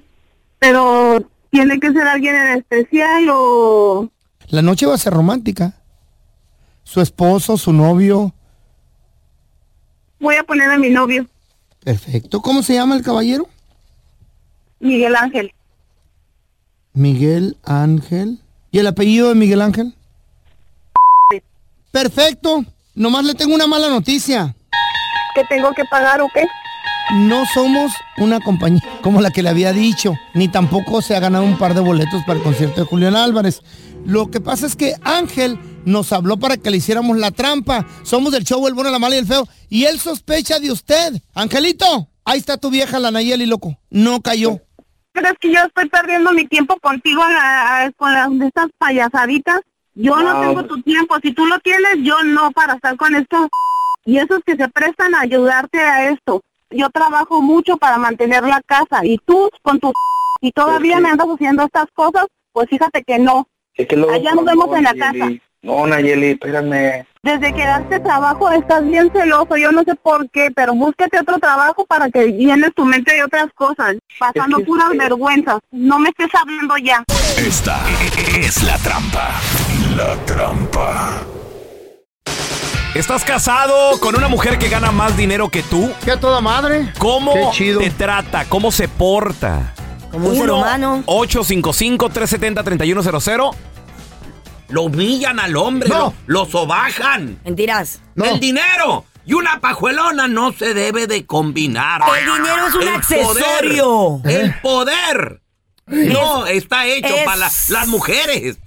[0.58, 4.08] pero tiene que ser alguien en especial o
[4.48, 5.74] La noche va a ser romántica.
[6.84, 8.34] Su esposo, su novio.
[10.18, 11.26] voy a poner a mi novio,
[11.84, 12.42] Perfecto.
[12.42, 13.48] ¿Cómo se llama el caballero?
[14.80, 15.54] Miguel Ángel.
[16.92, 18.40] Miguel Ángel.
[18.70, 19.94] ¿Y el apellido de Miguel Ángel?
[21.90, 22.64] Perfecto.
[22.94, 24.54] Nomás le tengo una mala noticia.
[25.34, 26.44] ¿Que tengo que pagar o qué?
[27.12, 31.44] No somos una compañía como la que le había dicho, ni tampoco se ha ganado
[31.44, 33.62] un par de boletos para el concierto de Julián Álvarez.
[34.06, 37.86] Lo que pasa es que Ángel nos habló para que le hiciéramos la trampa.
[38.04, 39.46] Somos del show El Bueno, la Mala y el Feo.
[39.68, 41.14] Y él sospecha de usted.
[41.34, 43.76] Angelito, ahí está tu vieja, la Nayeli, loco.
[43.90, 44.60] No cayó.
[45.12, 48.68] Pero es que yo estoy perdiendo mi tiempo contigo a- a- con las de estas
[48.78, 49.60] payasaditas.
[49.94, 50.40] Yo no No.
[50.40, 51.16] tengo tu tiempo.
[51.22, 53.48] Si tú lo tienes, yo no para estar con esto.
[54.06, 56.40] Y esos que se prestan a ayudarte a esto.
[56.70, 59.04] Yo trabajo mucho para mantener la casa.
[59.04, 59.92] Y tú con tu...
[60.42, 63.46] Y todavía me andas haciendo estas cosas, pues fíjate que no.
[63.74, 65.44] Es que luego Allá nos vemos en la Nayeli- casa.
[65.62, 67.04] No, Nayeli, espérame.
[67.22, 71.38] Desde que daste trabajo estás bien celoso, yo no sé por qué, pero búsquete otro
[71.38, 75.58] trabajo para que llenes tu mente de otras cosas, pasando Es que- puras vergüenzas.
[75.72, 77.04] No me estés hablando ya.
[77.36, 77.78] Esta
[78.38, 79.28] es la trampa.
[79.94, 81.20] La trampa.
[82.94, 85.90] ¿Estás casado con una mujer que gana más dinero que tú?
[86.04, 86.92] ¿Qué a toda madre?
[86.98, 87.78] ¿Cómo Qué chido.
[87.80, 88.44] te trata?
[88.48, 89.72] ¿Cómo se porta?
[90.10, 91.04] Como un ser humano.
[91.06, 93.54] 855-370-3100.
[94.70, 97.38] lo humillan al hombre, lo, lo sobajan.
[97.44, 98.00] Mentiras.
[98.16, 102.02] El dinero y una pajuelona no se debe de combinar.
[102.18, 104.18] El dinero es un El accesorio.
[104.22, 105.42] poder, el poder
[105.86, 108.58] no está hecho es- para la- las mujeres.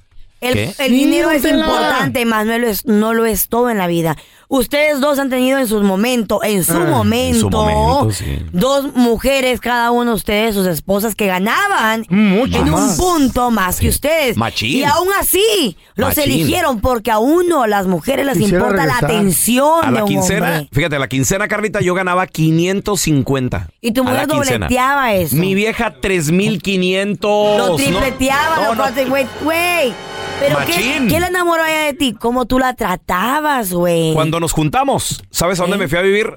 [0.43, 4.17] El, dinero es importante, más no lo es, no lo es todo en la vida.
[4.55, 8.37] Ustedes dos han tenido en sus momentos, en su Ah, momento, en su momento, sí.
[8.51, 12.91] dos mujeres, cada uno de ustedes, sus esposas, que ganaban en más.
[12.91, 14.37] un punto más que ustedes.
[14.37, 14.77] Machín.
[14.77, 16.23] Y aún así, los Machín.
[16.31, 20.07] eligieron porque a uno, las mujeres, les Quisiera importa la atención A de la un
[20.09, 20.69] quincena, hombre.
[20.71, 23.69] fíjate, a la quincena, Carlita, yo ganaba 550.
[23.81, 25.35] Y tu A mujer dobleteaba eso.
[25.35, 27.57] Mi vieja 3500.
[27.57, 29.09] Lo tripleteaba, No, no, no.
[29.09, 29.93] güey, güey.
[30.39, 31.05] Pero ¿qué.
[31.07, 32.13] ¿qué le enamoró a ella de ti?
[32.19, 34.13] ¿Cómo tú la tratabas, güey?
[34.13, 36.35] Cuando nos juntamos, ¿sabes a dónde me fui a vivir?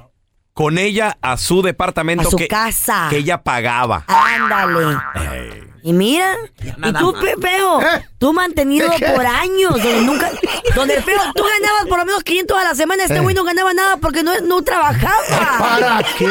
[0.54, 2.28] Con ella a su departamento.
[2.28, 3.08] A su que, casa.
[3.10, 4.04] Que ella pagaba.
[4.06, 5.66] Ándale.
[5.86, 7.22] Y mira, y tú, más.
[7.22, 7.78] Pe- Feo,
[8.18, 10.30] tú mantenido por años, donde nunca,
[10.74, 13.20] donde el Feo, tú ganabas por lo menos 500 a la semana, este Eh.
[13.20, 15.14] güey no ganaba nada porque no, no trabajaba.
[15.60, 16.26] ¿Para qué?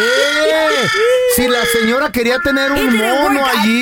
[1.37, 3.81] Si la señora quería tener un didn't mono allí,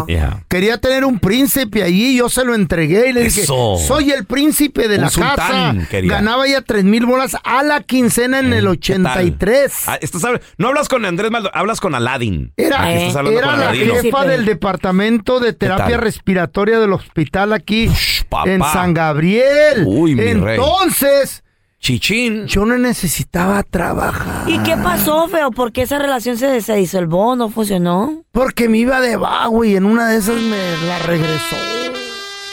[0.00, 0.06] all.
[0.08, 0.44] Yeah.
[0.48, 3.76] quería tener un príncipe allí, yo se lo entregué y le dije, Eso.
[3.86, 5.88] soy el príncipe de Un la sultán, casa.
[5.90, 6.10] quería.
[6.10, 9.06] Ganaba ya tres mil bolas a la quincena en el ¿Qué tal?
[9.18, 9.72] 83.
[9.86, 10.22] Ah, estás
[10.58, 12.52] no hablas con Andrés Maldonado, hablas con Aladín.
[12.56, 13.94] Era, Estás hablando era con la Aladino.
[14.02, 15.03] jefa del departamento
[15.40, 17.88] de terapia respiratoria del hospital aquí
[18.28, 18.50] papá.
[18.50, 19.84] en San Gabriel.
[19.86, 20.56] Uy, mi rey.
[20.58, 21.42] Entonces,
[21.78, 22.46] Chichín.
[22.46, 24.48] yo no necesitaba trabajar.
[24.48, 25.50] ¿Y qué pasó, Feo?
[25.50, 27.36] ¿Por qué esa relación se, se disolvó?
[27.36, 28.22] ¿No funcionó?
[28.32, 31.56] Porque me iba de vago y en una de esas me la regresó.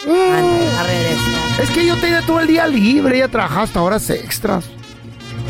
[0.05, 1.61] La regresó.
[1.63, 4.65] Es que yo tenía todo el día libre, ella trabajaba hasta horas extras.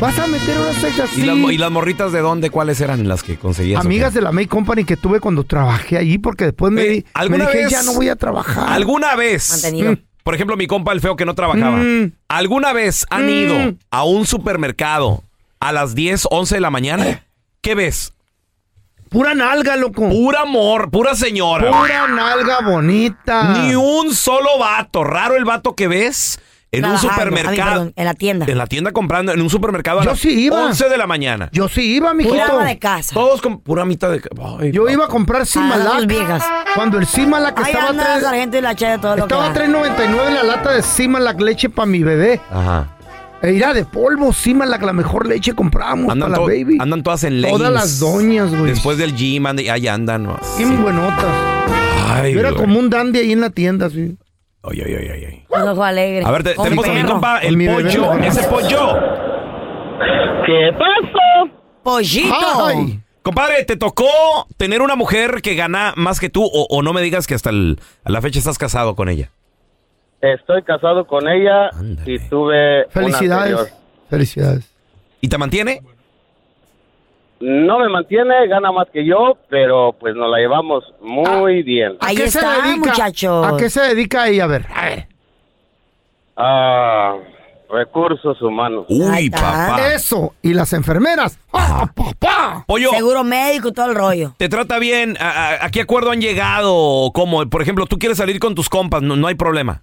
[0.02, 1.10] ¿Vas a meter horas extras?
[1.12, 1.22] ¿Y, Sí.
[1.26, 2.50] las, y las morritas de dónde?
[2.50, 3.80] ¿Cuáles eran las que conseguías?
[3.84, 7.00] Amigas de la May Company que tuve cuando trabajé allí, porque después me, Eh, di-
[7.02, 8.68] me ¿alguna dije, vez- ya no voy a trabajar.
[8.68, 9.48] ¿Alguna vez?
[9.50, 9.92] Mantenido.
[9.92, 11.76] Mm, Por ejemplo, mi compa el feo que no trabajaba.
[11.78, 12.12] Mm.
[12.28, 13.30] ¿Alguna vez han Mm.
[13.30, 15.22] ido a un supermercado
[15.60, 17.24] a las 10, 11 de la mañana?
[17.60, 18.12] ¿Qué ves?
[19.08, 20.08] Pura nalga, loco.
[20.08, 21.70] Pura amor, pura señora.
[21.70, 23.52] Pura nalga bonita.
[23.58, 25.04] Ni un solo vato.
[25.04, 26.40] Raro el vato que ves
[26.72, 26.90] en un.
[26.90, 27.70] A mí, supermercado.
[27.70, 28.46] perdón, en la tienda.
[28.48, 30.64] En la tienda comprando, en un supermercado a Yo las sí iba.
[30.66, 31.48] 11 de la mañana.
[31.52, 32.34] Yo sí iba, mijito.
[32.34, 33.14] Pura ama de casa.
[33.14, 34.20] Todos con pura mitad de...
[34.60, 35.86] Ay, Yo iba a comprar Ah, Simalac.
[35.94, 36.44] dos viejas.
[36.74, 39.66] Cuando el Simalac Ahí estaba anda la y la chaya todo lo que estaba da.
[39.66, 42.40] 3.99 la lata de Simalac leche para mi bebé.
[42.50, 42.96] Ajá.
[43.42, 46.78] E irá de polvo, Simalac, la mejor leche compramos Andan, para la to- baby.
[46.80, 47.58] andan todas en leggings.
[47.58, 48.66] Todas las doñas, güey.
[48.70, 50.22] Después del gym, anda- ahí andan.
[50.22, 50.38] ¿no?
[50.56, 51.26] Bien buenotas.
[52.08, 52.60] Ay, Yo era güey.
[52.62, 54.16] como un dandy ahí en la tienda, sí.
[54.64, 55.44] Ay, ay, ay, ay, ay.
[55.48, 56.24] Con ojo alegre.
[56.24, 57.08] A ver, te- Con tenemos a mi perro.
[57.14, 58.12] compa, Con el mi bebé pollo.
[58.22, 58.94] Ese pollo.
[60.46, 61.50] ¿Qué pasó?
[61.82, 62.66] Pollito.
[62.66, 63.00] Ay.
[63.22, 64.06] Compadre, ¿te tocó
[64.56, 67.50] tener una mujer que gana más que tú o, o no me digas que hasta
[67.50, 69.30] el- a la fecha estás casado con ella?
[70.20, 71.70] Estoy casado con ella
[72.06, 73.52] y tuve una Felicidades.
[73.58, 73.68] anterior.
[74.10, 74.72] Felicidades.
[75.20, 75.82] ¿Y te mantiene?
[77.44, 81.96] No me mantiene, gana más que yo, pero pues nos la llevamos muy bien.
[82.00, 82.76] ¿A Ahí qué se está, dedica?
[82.90, 83.46] muchachos.
[83.46, 84.44] ¿A qué se dedica ella?
[84.44, 85.06] A ver, a ver.
[86.36, 87.16] Ah,
[87.70, 88.86] recursos humanos.
[88.88, 89.40] Ahí Uy, está.
[89.40, 89.92] papá.
[89.92, 90.34] Eso.
[90.42, 91.38] ¿Y las enfermeras?
[91.52, 92.64] ¡Ah, papá!
[92.66, 94.34] Pollo, Seguro médico y todo el rollo.
[94.38, 95.16] ¿te trata bien?
[95.20, 96.72] ¿A, a- a qué acuerdo han llegado?
[96.74, 97.44] ¿O ¿Cómo?
[97.48, 99.82] Por ejemplo, tú quieres salir con tus compas, no, no hay problema.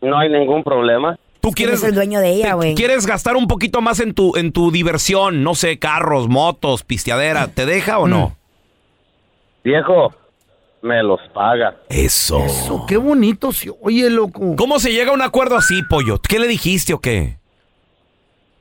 [0.00, 1.18] No hay ningún problema.
[1.46, 2.74] Tú ¿Quién quieres, es el dueño de ella, güey?
[2.74, 7.46] quieres gastar un poquito más en tu, en tu diversión, no sé, carros, motos, pisteadera,
[7.46, 8.36] ¿te deja o no?
[9.62, 10.12] Viejo,
[10.82, 11.76] me los paga.
[11.88, 12.44] Eso.
[12.44, 14.56] Eso, qué bonito se oye, loco.
[14.56, 16.18] ¿Cómo se llega a un acuerdo así, pollo?
[16.18, 17.36] ¿Qué le dijiste o qué?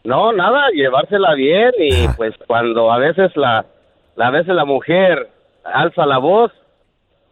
[0.04, 3.66] No, nada, llevársela bien y pues cuando a veces la,
[4.16, 5.28] a veces la mujer
[5.64, 6.52] alza la voz,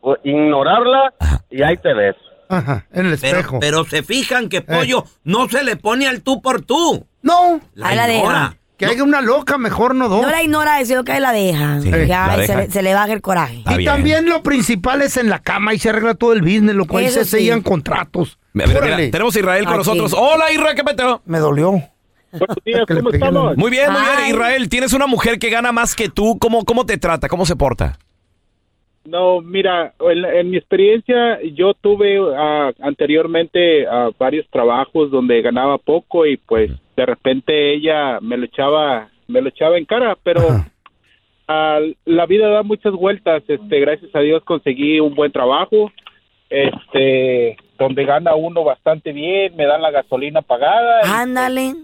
[0.01, 1.13] o ignorarla
[1.51, 2.15] y ahí te ves.
[2.57, 3.59] Ajá, en el Pero, espejo.
[3.59, 7.05] pero se fijan que pollo no se le pone al tú por tú.
[7.21, 8.39] no, Ahí la ignora.
[8.39, 8.57] deja.
[8.77, 10.21] que haya una loca, mejor no dos.
[10.23, 11.79] No la ignora, sino que ahí la deja.
[11.81, 12.55] Sí, ya la se, deja.
[12.61, 13.59] le, se le baja el coraje.
[13.59, 13.91] Está y bien.
[13.91, 17.05] también lo principal es en la cama y se arregla todo el business, lo cual
[17.05, 17.31] Eso se sí.
[17.31, 18.39] sellan contratos.
[18.53, 19.77] Mira, tenemos a Israel con Aquí.
[19.79, 20.13] nosotros.
[20.17, 21.21] Hola, Israel, ¿qué peteo?
[21.25, 21.71] Me dolió.
[22.31, 23.57] Buenos días, Que le ¿cómo pegué la- estamos?
[23.57, 24.29] Muy bien, muy bien.
[24.29, 26.37] Israel, tienes una mujer que gana más que tú.
[26.39, 27.27] ¿Cómo, cómo te trata?
[27.29, 27.97] ¿Cómo se porta?
[29.05, 35.77] No, mira, en, en mi experiencia yo tuve ah, anteriormente ah, varios trabajos donde ganaba
[35.77, 40.41] poco y pues de repente ella me lo echaba, me lo echaba en cara, pero
[41.49, 43.43] ah, la vida da muchas vueltas.
[43.47, 45.91] Este, gracias a Dios conseguí un buen trabajo,
[46.49, 51.01] este, donde gana uno bastante bien, me dan la gasolina pagada.
[51.03, 51.75] y, Ándale.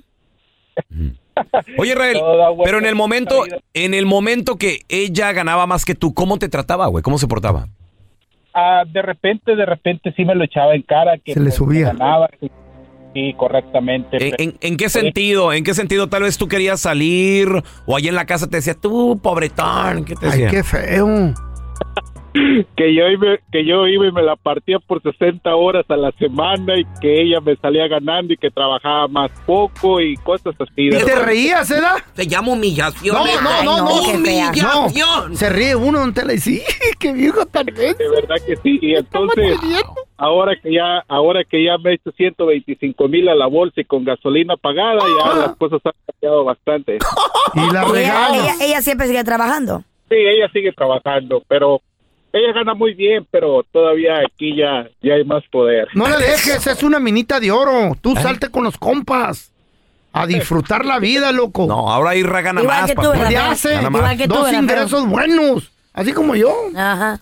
[1.77, 2.17] Oye, Israel,
[2.63, 6.37] pero en el en momento, en el momento que ella ganaba más que tú, ¿cómo
[6.37, 7.01] te trataba, güey?
[7.03, 7.67] ¿Cómo se portaba?
[8.53, 11.55] ah, de repente, de repente sí me lo echaba en cara que Se le pues,
[11.55, 11.87] subía.
[11.87, 12.29] ganaba.
[12.41, 12.51] Sí,
[13.13, 14.17] sí, correctamente.
[14.17, 15.53] ¿En, pero- en- en qué sentido?
[15.53, 17.47] ¿En qué sentido tal vez tú querías salir
[17.85, 20.03] o ahí en la casa te decía, tú, pobretón?
[20.03, 20.49] ¿Qué te Ay, decía?
[20.49, 21.33] qué feo.
[22.75, 26.11] que yo iba, que yo iba y me la partía por 60 horas a la
[26.13, 30.87] semana y que ella me salía ganando y que trabajaba más poco y cosas así.
[30.87, 31.81] ¿Y te reías, eh?
[32.13, 33.15] Se llama humillación.
[33.15, 33.31] No, ¿eh?
[33.41, 34.01] no, no, no.
[34.01, 34.93] Humillación.
[35.29, 36.61] No, se ríe uno en tele y sí,
[36.99, 38.79] qué viejo tan De verdad que sí.
[38.81, 39.57] Y entonces,
[40.17, 43.85] ahora que ya, ahora que ya me he hecho 125 mil a la bolsa y
[43.85, 46.97] con gasolina pagada, ya las cosas han cambiado bastante.
[47.55, 49.83] Y la Y ella, ella, ella siempre sigue trabajando.
[50.07, 51.81] Sí, ella sigue trabajando, pero
[52.33, 55.87] ella gana muy bien, pero todavía aquí ya, ya hay más poder.
[55.93, 57.95] No le dejes, es una minita de oro.
[58.01, 59.51] Tú salte con los compas.
[60.11, 61.67] A disfrutar la vida, loco.
[61.67, 62.89] No, ahora Irra gana Igual más.
[62.89, 65.71] que tú, tú, Dos ¿verdad, ingresos buenos.
[65.93, 66.51] Así como yo.
[66.75, 67.21] Ajá.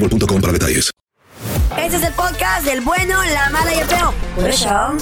[0.00, 0.90] boostmobile.com para detalles.
[1.78, 4.14] Este es el podcast del bueno, la mala y el feo.
[4.34, 4.96] Por eso.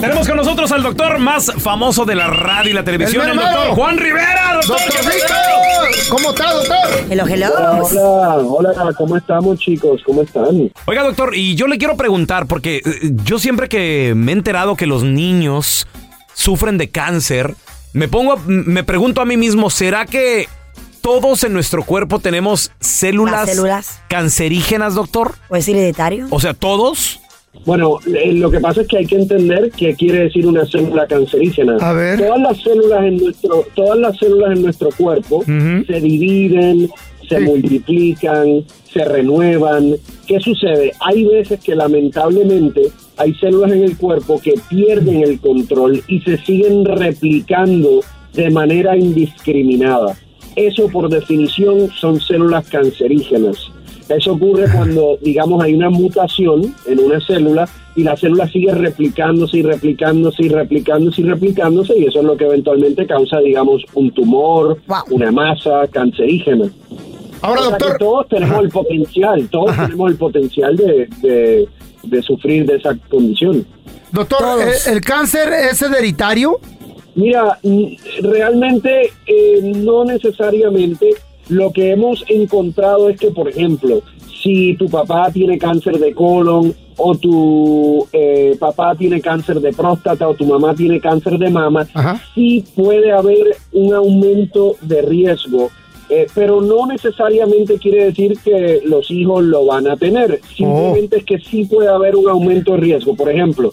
[0.00, 3.50] Tenemos con nosotros al doctor más famoso de la radio y la televisión, el, mero.
[3.50, 4.54] doctor Juan Rivera.
[4.54, 5.34] Doctor, ¡Doctorcito!
[6.08, 6.76] ¿Cómo está, doctor?
[7.10, 7.48] Hello, hello.
[8.48, 10.00] Hola, hola, ¿cómo estamos chicos?
[10.06, 10.70] ¿Cómo están?
[10.86, 14.76] Oiga, doctor, y yo le quiero preguntar, porque eh, yo siempre que me he enterado
[14.76, 15.88] que los niños
[16.32, 17.56] sufren de cáncer,
[17.92, 20.46] me pongo, a- me pregunto a mí mismo, ¿será que
[21.00, 24.00] todos en nuestro cuerpo tenemos células, Las células.
[24.08, 25.34] cancerígenas, doctor?
[25.48, 26.26] ¿O es hereditario?
[26.30, 27.20] O sea, ¿todos?
[27.64, 31.06] Bueno, eh, lo que pasa es que hay que entender qué quiere decir una célula
[31.06, 31.76] cancerígena.
[31.80, 32.18] A ver.
[32.18, 36.88] Todas las células en nuestro, todas las células en nuestro cuerpo se dividen,
[37.28, 39.96] se multiplican, se renuevan.
[40.26, 40.92] ¿Qué sucede?
[41.00, 42.82] Hay veces que lamentablemente
[43.18, 48.00] hay células en el cuerpo que pierden el control y se siguen replicando
[48.34, 50.16] de manera indiscriminada.
[50.56, 53.70] Eso por definición son células cancerígenas.
[54.08, 59.58] Eso ocurre cuando, digamos, hay una mutación en una célula y la célula sigue replicándose
[59.58, 64.10] y replicándose y replicándose y replicándose y eso es lo que eventualmente causa, digamos, un
[64.12, 64.78] tumor,
[65.10, 66.70] una masa cancerígena.
[67.42, 67.92] Ahora, O sea doctor.
[67.92, 71.68] que todos tenemos el potencial, todos tenemos el potencial de, de-
[72.02, 73.66] de sufrir de esa condición.
[74.12, 76.60] Doctor, ¿el, el cáncer es hereditario?
[77.14, 77.84] Mira, mm,
[78.22, 81.10] realmente eh, no necesariamente.
[81.48, 84.02] Lo que hemos encontrado es que, por ejemplo,
[84.42, 90.28] si tu papá tiene cáncer de colon o tu eh, papá tiene cáncer de próstata
[90.28, 91.86] o tu mamá tiene cáncer de mama,
[92.34, 95.70] sí puede haber un aumento de riesgo.
[96.08, 100.40] Eh, pero no necesariamente quiere decir que los hijos lo van a tener.
[100.56, 103.14] Simplemente es que sí puede haber un aumento de riesgo.
[103.14, 103.72] Por ejemplo,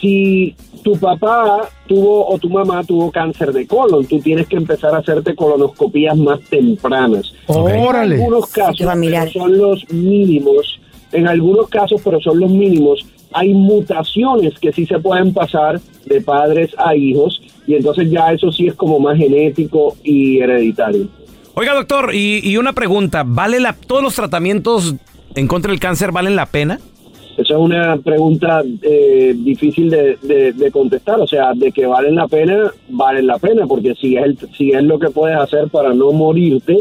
[0.00, 4.94] si tu papá tuvo o tu mamá tuvo cáncer de colon, tú tienes que empezar
[4.94, 7.32] a hacerte colonoscopías más tempranas.
[7.46, 8.14] Órale.
[8.14, 10.80] En algunos casos pero son los mínimos,
[11.12, 13.04] en algunos casos, pero son los mínimos.
[13.32, 18.50] Hay mutaciones que sí se pueden pasar de padres a hijos y entonces ya eso
[18.50, 21.08] sí es como más genético y hereditario.
[21.58, 24.94] Oiga, doctor, y, y una pregunta, ¿vale la, todos los tratamientos
[25.34, 26.78] en contra del cáncer valen la pena?
[27.38, 32.28] Esa es una pregunta eh, difícil de, de- contestar, o sea, de que valen la
[32.28, 35.94] pena, valen la pena, porque si es, el- si es lo que puedes hacer para
[35.94, 36.78] no morirte,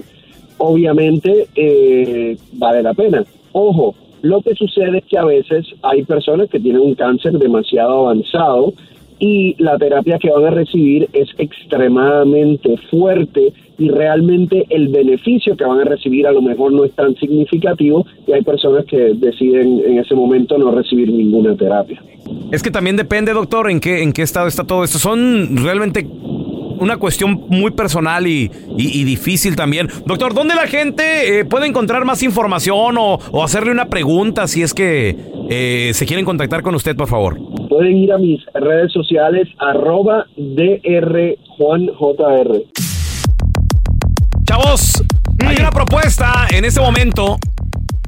[0.57, 3.23] obviamente eh, vale la pena.
[3.53, 8.07] Ojo, lo que sucede es que a veces hay personas que tienen un cáncer demasiado
[8.07, 8.73] avanzado
[9.19, 15.63] y la terapia que van a recibir es extremadamente fuerte y realmente el beneficio que
[15.65, 19.81] van a recibir a lo mejor no es tan significativo y hay personas que deciden
[19.85, 22.01] en ese momento no recibir ninguna terapia.
[22.51, 24.97] Es que también depende, doctor, en qué, en qué estado está todo esto.
[24.97, 26.07] Son realmente
[26.79, 29.87] una cuestión muy personal y, y- difícil también.
[30.05, 34.61] Doctor, ¿dónde la gente eh, puede encontrar más información o, o hacerle una pregunta si
[34.61, 35.15] es que
[35.49, 37.39] eh, se quieren contactar con usted, por favor?
[37.75, 41.03] Pueden ir a mis redes sociales arroba drjuanjr.
[44.45, 45.03] Chavos,
[45.45, 47.37] hay una propuesta en este momento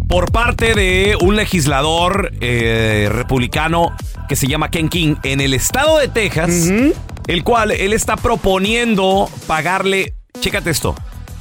[0.08, 3.94] por parte de un legislador eh, republicano
[4.30, 6.72] que se llama Ken King en el estado de Texas,
[7.28, 10.96] el cual él está proponiendo pagarle, chécate esto,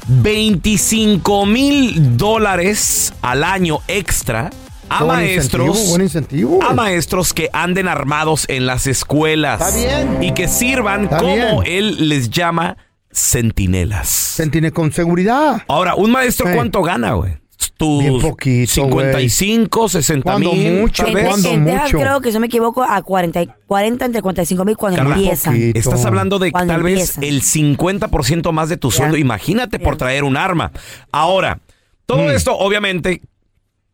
[0.08, 4.50] 25 mil dólares al año extra
[4.88, 5.66] a buen maestros.
[5.66, 9.60] incentivo, buen incentivo, a maestros que anden armados en las escuelas.
[9.60, 10.22] Está bien.
[10.22, 11.72] Y que sirvan Está como bien.
[11.72, 12.76] él les llama
[13.10, 14.08] centinelas.
[14.08, 15.62] Sentine con seguridad.
[15.68, 16.54] Ahora, un maestro, Sí.
[16.54, 17.34] ¿cuánto gana, güey?
[17.78, 20.80] Tus Bien poquito, 55, 60 Cuando mil.
[20.80, 21.26] mucho, tal vez.
[21.28, 21.98] cuando mucho.
[21.98, 25.16] creo que, si no me equivoco, a 40, y- 40 entre 45 mil cuando Carla,
[25.16, 25.72] empiezan.
[25.74, 27.24] Estás hablando de Cuando tal vez empiezan.
[27.24, 29.18] el 50% más de tu sueldo.
[29.18, 30.72] Imagínate por traer un arma.
[31.12, 31.60] Ahora,
[32.06, 32.30] todo Mm.
[32.30, 33.20] esto, obviamente,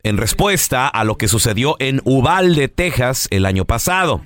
[0.03, 4.20] en respuesta a lo que sucedió en Uvalde, Texas, el año pasado.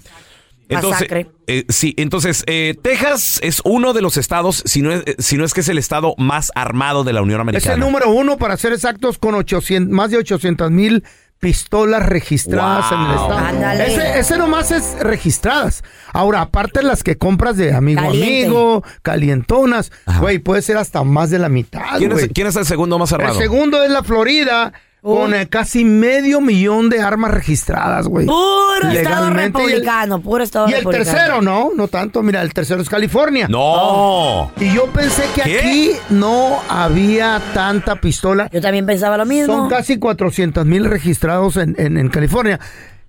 [0.69, 1.29] Entonces, Masacre.
[1.47, 5.37] eh, sí, entonces, eh, Texas es uno de los estados, si no, es, eh, si
[5.37, 7.75] no es que es el estado más armado de la Unión Es Americana.
[7.75, 11.05] el número uno, para ser exactos, con 800, más de 800 mil
[11.39, 13.37] pistolas registradas en el estado.
[13.37, 13.87] Ándale.
[13.87, 15.85] Ese, ese nomás es registradas.
[16.13, 18.45] Ahora, aparte las que compras de amigo a Caliente.
[18.47, 22.65] amigo, calientonas, güey, puede ser hasta más de la mitad, ¿Quién es, quién es el
[22.67, 23.39] segundo más El armado?
[23.39, 24.73] segundo es la Florida,
[25.15, 28.27] con eh, casi medio millón de armas registradas, güey.
[28.27, 31.11] Puro estado Legalmente, y el- republicano, puro estado Y el republicano.
[31.17, 32.23] tercero, no, no tanto.
[32.23, 33.47] Mira, el tercero es California.
[33.49, 34.51] No.
[34.61, 35.59] Y yo pensé que ¿Qué?
[35.59, 38.51] aquí no había tanta pistola.
[38.53, 39.55] Yo también pensaba lo mismo.
[39.55, 42.59] Son casi 400 mil registrados en, en- en California.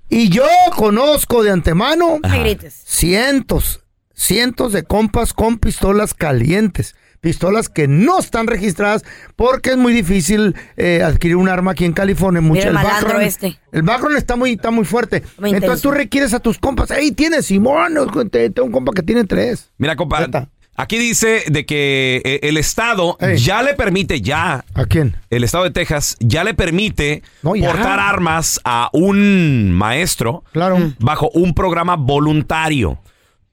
[0.10, 0.46] Y yo
[0.76, 2.82] conozco de antemano No me grites.
[2.86, 3.82] cientos,
[4.14, 6.96] cientos de compas con pistolas calientes.
[7.22, 9.04] Pistolas que no están registradas
[9.36, 12.42] porque es muy difícil eh, adquirir un arma aquí en California.
[12.42, 13.60] Mucho, el background, este.
[13.72, 15.24] el background está muy, está muy fuerte.
[15.40, 16.92] Muy Entonces tú requieres a tus compas.
[16.92, 17.96] ¡Ey, tienes Simón!
[18.32, 19.72] te- Tengo un compa que tiene tres.
[19.78, 20.28] Mira, compa,
[20.76, 23.38] aquí dice de que eh, el Estado Ey.
[23.38, 25.16] ya le permite, ya, ¿A quién?
[25.32, 27.72] el Estado de Texas ya le permite No, ya.
[27.72, 30.94] portar armas a un maestro Claro.
[31.00, 33.00] bajo un programa voluntario.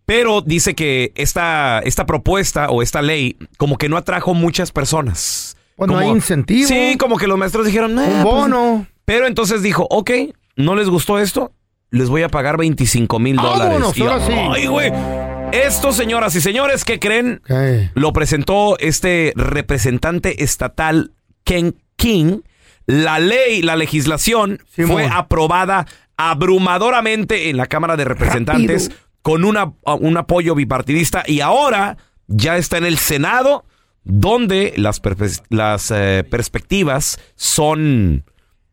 [0.07, 5.57] Pero dice que esta, esta propuesta o esta ley como que no atrajo muchas personas.
[5.77, 6.69] Pues no Como- hay incentivo.
[6.69, 8.87] Sí, como que los maestros dijeron, "Nah, Un pues, bono.
[9.05, 10.11] pero entonces dijo, ok,
[10.57, 11.53] ¿no les gustó esto?
[11.91, 13.67] Les voy a pagar 25 mil dólares.
[13.67, 14.33] Vámonos, Y, ahora sí.
[14.33, 14.93] Ay, güey.
[15.53, 17.41] Esto, señoras y señores, ¿qué creen?
[17.95, 21.13] Lo presentó este representante estatal
[21.45, 22.41] Ken King.
[22.87, 25.87] La ley, la legislación fue aprobada
[26.17, 29.04] abrumadoramente en la Cámara de Representantes Rápido.
[29.25, 31.97] Con una, un apoyo bipartidista y ahora
[32.29, 33.65] ya está en el Senado
[34.05, 38.25] donde las, perpe- las eh, perspectivas son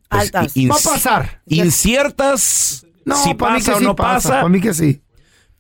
[0.09, 0.57] pues, Altas.
[0.57, 1.41] in- Va a pasar.
[1.47, 4.13] inciertas No, si pasa que o sí no pasa.
[4.13, 5.01] pasa, Para mí que sí.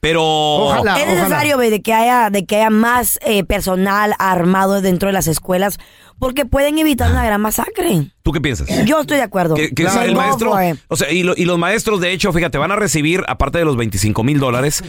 [0.01, 0.99] pero Ojalá.
[0.99, 5.27] Es necesario, de que haya, de que haya más eh, personal armado dentro de las
[5.27, 5.77] escuelas,
[6.21, 8.11] porque pueden evitar una gran masacre.
[8.21, 8.67] ¿tú qué piensas?
[8.85, 9.55] Yo estoy de acuerdo.
[9.55, 10.53] Que, que el maestro,
[10.87, 13.65] o sea, y, lo- y los maestros, de hecho, fíjate, van a recibir, aparte de
[13.65, 14.83] los 25 mil dólares,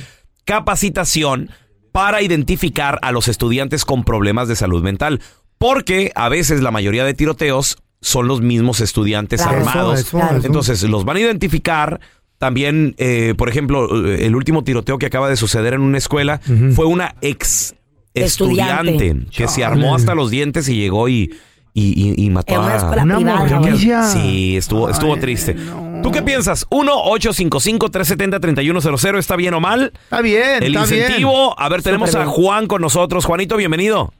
[0.44, 1.50] capacitación
[1.90, 5.20] para identificar a los estudiantes con problemas de salud mental.
[5.58, 9.58] Porque a veces la mayoría de tiroteos son los mismos estudiantes Claro.
[9.58, 10.00] armados.
[10.00, 10.46] Eso, eso, eso.
[10.46, 12.00] Entonces, los van a identificar.
[12.38, 16.40] También, eh, por ejemplo, el último tiroteo que acaba de suceder en una escuela
[16.74, 17.74] fue una ex
[18.14, 19.30] estudiante, Estudiante.
[19.36, 21.34] que se armó hasta los dientes y llegó y,
[21.74, 24.02] y, y- y mató En a Una morrilla.
[24.04, 25.56] Sí, estuvo, estuvo triste.
[26.02, 26.66] ¿Tú qué piensas?
[26.70, 29.18] 1-855-370-3100.
[29.18, 29.92] ¿Está bien o mal?
[29.94, 31.02] Está bien, El está bien.
[31.04, 31.58] incentivo.
[31.58, 32.30] A ver, tenemos Súper a.
[32.30, 33.24] Juan con nosotros.
[33.24, 34.12] Juanito, bienvenido.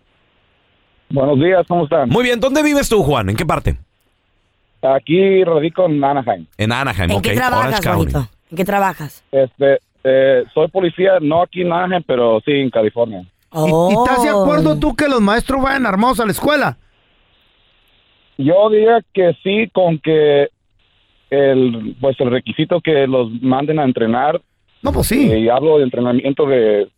[1.11, 2.09] Buenos días, ¿cómo están?
[2.09, 3.29] Muy bien, ¿dónde vives tú, Juan?
[3.29, 3.77] ¿En qué parte?
[4.83, 6.47] Aquí radico en Anaheim.
[6.57, 7.23] En Anaheim, ¿En ok.
[7.23, 8.13] qué trabajas, Orange County.
[8.13, 8.33] Juanito?
[8.51, 9.23] ¿En qué trabajas?
[9.31, 13.23] Este, eh, soy policía, no aquí en Anaheim, pero sí en California.
[13.53, 13.91] ¿Y- Oh.
[13.91, 16.79] ¿Y, estás de acuerdo tú que los maestros vayan armados a la escuela?
[18.39, 20.49] Yo diría que sí, con que
[21.31, 24.41] el, pues el requisito que los manden a entrenar,
[24.83, 25.31] No, pues sí.
[25.31, 26.89] eh, y hablo de entrenamiento de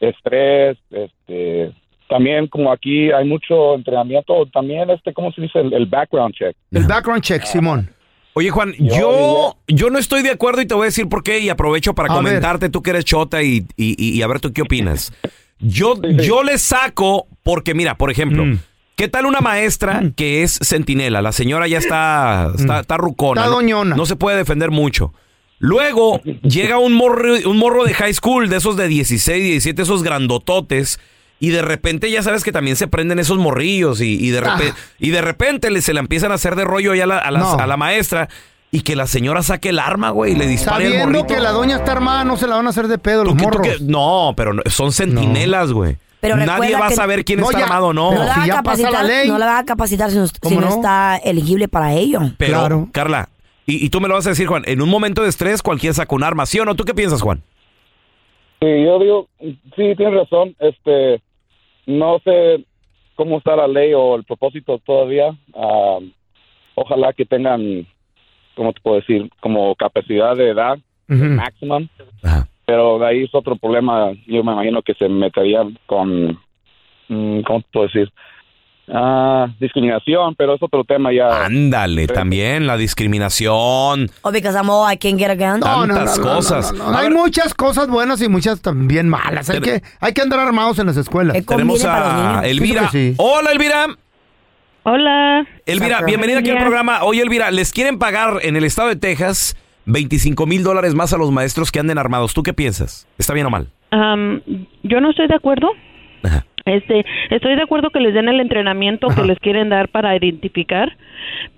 [0.00, 1.72] estrés, este,
[2.08, 5.58] también como aquí hay mucho entrenamiento, también este, ¿cómo se dice?
[5.58, 6.56] El, el background check.
[6.70, 7.90] El background check, Simón.
[8.34, 11.40] Oye, Juan, yo, yo no estoy de acuerdo y te voy a decir por qué
[11.40, 14.40] y aprovecho para A comentarte, tú que eres chota y, y, y- y a ver
[14.40, 15.12] tú qué opinas.
[15.58, 18.58] Yo, yo le saco porque, mira, por ejemplo, Mm.
[18.96, 21.22] ¿qué tal una maestra que es centinela?
[21.22, 23.40] La señora ya está, está, está rucona.
[23.40, 23.44] Mm.
[23.44, 23.56] Está ¿no?
[23.56, 23.96] doñona.
[23.96, 25.12] No se puede defender mucho.
[25.58, 30.02] Luego llega un morro, un morro de high school, de esos de 16, 17, esos
[30.02, 31.00] grandototes.
[31.38, 34.72] Y de repente ya sabes que también se prenden esos morrillos y, y de, repente,
[34.98, 37.30] y de repente le, se la empiezan a hacer de rollo ya a la, a
[37.30, 37.58] las- No.
[37.58, 38.28] a la maestra
[38.76, 41.34] y que la señora saque el arma, güey, y le dispare al Sabiendo morrito.
[41.34, 43.36] que la doña está armada, no se la van a hacer de pedo los ¿Tú
[43.38, 43.66] qué- tú morros.
[43.78, 43.84] qué?
[43.84, 45.96] No, pero no- son centinelas, güey.
[46.20, 48.12] Pero Nadie recuerda va a que- saber quién No, está ya, armado o no.
[48.12, 50.68] No la, van a capacitar, no la van a capacitar si no, si ¿Cómo no
[50.68, 50.74] no?
[50.74, 52.20] está elegible para ello.
[52.38, 53.28] Pero, Carla,
[53.66, 55.94] y, y tú me lo vas a decir, Juan, en un momento de estrés cualquiera
[55.94, 56.74] saca un arma, ¿sí o no?
[56.74, 57.42] ¿Tú qué piensas, Juan?
[58.60, 60.56] Sí, yo digo, sí, tienes razón.
[60.58, 61.22] Este,
[61.86, 62.64] no sé
[63.14, 65.36] cómo está la ley o el propósito todavía.
[65.54, 65.98] Ah,
[66.74, 67.86] ojalá que tengan,
[68.56, 69.30] ¿cómo te puedo decir?
[69.40, 70.78] Como capacidad de edad
[71.08, 71.88] maximum.
[72.64, 74.10] Pero de ahí es otro problema.
[74.26, 76.40] Yo me imagino que se meterían con,
[77.08, 78.12] mm, ¿cómo te puedo decir?
[78.88, 81.44] Ah, discriminación, pero es otro tema ya.
[81.44, 84.08] Ándale, también la discriminación.
[84.22, 85.60] O because I'm old, I can't get a gun.
[85.60, 86.72] Tantas cosas.
[86.72, 89.50] No, no, hay muchas cosas buenas y muchas también malas.
[89.50, 91.36] Hay que, hay que andar armados en las escuelas.
[91.44, 92.88] Tenemos a Elvira.
[92.90, 93.14] Sí.
[93.18, 93.88] Hola, Elvira.
[94.88, 95.44] Hola.
[95.66, 97.02] Elvira, bienvenida aquí al programa.
[97.02, 99.56] Oye, Elvira, les quieren pagar en el estado de Texas
[99.86, 102.34] 25 mil dólares más a los maestros que anden armados.
[102.34, 103.08] ¿Tú qué piensas?
[103.18, 103.66] ¿Está bien o mal?
[104.84, 105.72] Yo no estoy de acuerdo.
[106.66, 110.96] Este, estoy de acuerdo que les den el entrenamiento que les quieren dar para identificar,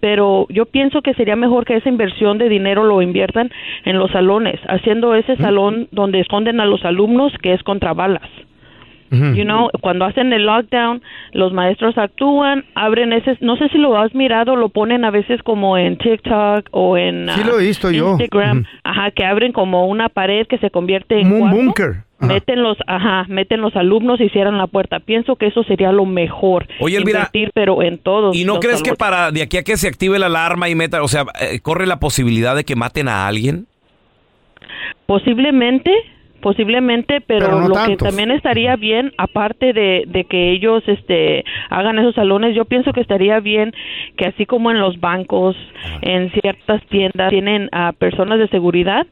[0.00, 3.50] pero yo pienso que sería mejor que esa inversión de dinero lo inviertan
[3.84, 8.28] en los salones, haciendo ese salón donde esconden a los alumnos que es contra balas.
[9.10, 11.02] You know, cuando hacen el lockdown,
[11.32, 15.42] los maestros actúan, abren ese, no sé si lo has mirado, lo ponen a veces
[15.42, 18.12] como en TikTok o en Sí ah, lo he visto yo.
[18.12, 22.04] Instagram, ajá, que abren como una pared que se convierte en un búnker.
[22.20, 22.32] Ajá.
[22.32, 24.98] Meten los, ajá, meten los alumnos y cierran la puerta.
[24.98, 26.66] Pienso que eso sería lo mejor.
[26.80, 28.36] Oye, Elvira, Invertir, pero en todos.
[28.36, 31.02] ¿Y no crees que para de aquí a que se active la alarma y meta,
[31.02, 33.66] o sea, eh, corre la posibilidad de que maten a alguien?
[35.06, 35.92] Posiblemente,
[36.40, 41.44] posiblemente, pero, Pero no lo que también estaría bien, aparte de, de que ellos este,
[41.70, 43.72] hagan esos salones, yo pienso que estaría bien
[44.16, 45.56] que así como en los bancos,
[46.02, 49.06] en ciertas tiendas, tienen a personas de seguridad,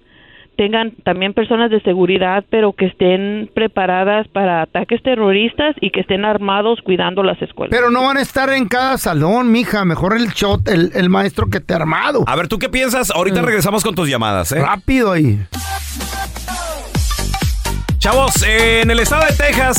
[0.57, 6.25] tengan también personas de seguridad, pero que estén preparadas para ataques terroristas y que estén
[6.25, 7.71] armados cuidando las escuelas.
[7.71, 9.85] Pero no van a estar en cada salón, mija.
[9.85, 12.25] Mejor el shot, el, el maestro que te ha armado.
[12.27, 13.11] A ver, ¿tú qué piensas?
[13.11, 14.63] Ahorita regresamos con tus llamadas, ¿eh?
[14.63, 15.39] Rápido ahí.
[18.07, 19.77] Chavos, en el estado de Texas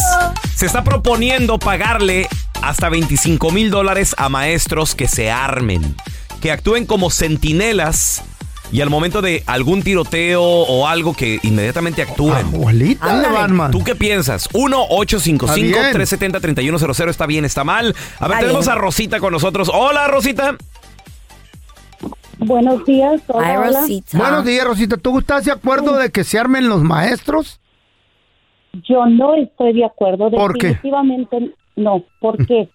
[0.53, 2.27] se está proponiendo pagarle
[2.61, 5.95] hasta 25 mil dólares a maestros que se armen,
[6.41, 8.25] que actúen como centinelas
[8.69, 12.47] y al momento de algún tiroteo o algo que inmediatamente actúen.
[12.47, 13.71] Abuelita de Batman.
[13.71, 14.47] ¿Tú qué piensas?
[14.47, 14.73] Está bien.
[14.73, 17.09] 1-855-370-3100.
[17.09, 17.45] ¿Está bien?
[17.45, 17.95] ¿Está mal?
[18.19, 19.71] A ver, Está tenemos a Rosita con nosotros.
[19.73, 20.57] Hola, Rosita.
[22.39, 23.21] Buenos días.
[23.27, 23.79] Hola, Ay, hola.
[23.79, 24.17] Rosita.
[24.17, 24.97] Buenos días, Rosita.
[24.97, 27.61] ¿Tú estás de acuerdo de que se armen los maestros?
[28.83, 30.29] Yo no estoy de acuerdo.
[30.29, 30.67] ¿Por qué?
[30.67, 32.03] Definitivamente no.
[32.19, 32.69] ¿Por qué?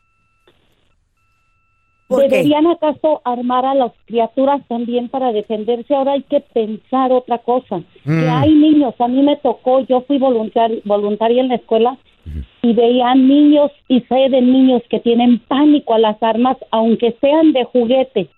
[2.08, 2.28] ¿Por qué?
[2.28, 5.94] ¿Deberían acaso armar a las criaturas también para defenderse?
[5.94, 7.82] Ahora hay que pensar otra cosa.
[8.04, 8.30] Que Mm.
[8.30, 11.96] hay niños, a mí me tocó, yo fui voluntaria, voluntaria en la escuela
[12.62, 17.52] y veía niños y sé de niños que tienen pánico a las armas, aunque sean
[17.52, 18.28] de juguete.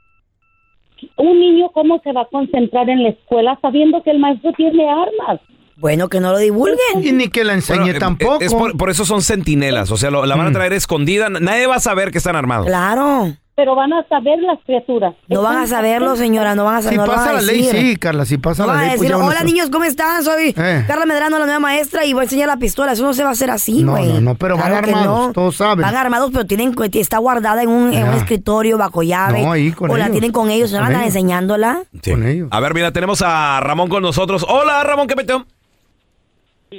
[1.17, 4.89] Un niño, ¿cómo se va a concentrar en la escuela sabiendo que el maestro tiene
[4.89, 5.41] armas?
[5.77, 6.79] Bueno, que no lo divulguen.
[7.03, 8.39] Y ni que la enseñe Bueno, eh, tampoco.
[8.41, 9.91] es por, por eso son centinelas.
[9.91, 11.29] O sea, lo- la van a traer escondida.
[11.29, 12.67] Nadie va a saber que están armados.
[12.67, 13.33] Claro.
[13.57, 15.15] Pero van a saber las criaturas.
[15.29, 16.99] No van a saberlo, señora, no van a Si saber.
[16.99, 18.25] no van pasa la ley, sí, Carla.
[18.25, 20.25] Si pasa No la van ley, pues decir, hola niños, ¿cómo están?
[20.25, 20.85] Soy Eh.
[20.89, 22.91] Carla Medrano, la nueva maestra, y voy a enseñar la pistola.
[22.93, 24.13] Eso no se va a hacer así, güey.
[24.15, 25.33] no, no, pero van Claro armados, no.
[25.33, 25.83] todos saben.
[25.83, 28.17] Van armados, pero tienen, está guardada en un, en un Ya.
[28.17, 29.43] escritorio bajo llave.
[29.43, 30.13] No, ahí con o la ellos.
[30.13, 31.15] tienen con ellos, no Con andan ellos.
[31.15, 31.83] enseñándola.
[32.03, 32.13] Sí.
[32.51, 34.45] A ver, mira, tenemos a Ramón con nosotros.
[34.49, 35.47] Hola, Ramón, ¿qué peteo?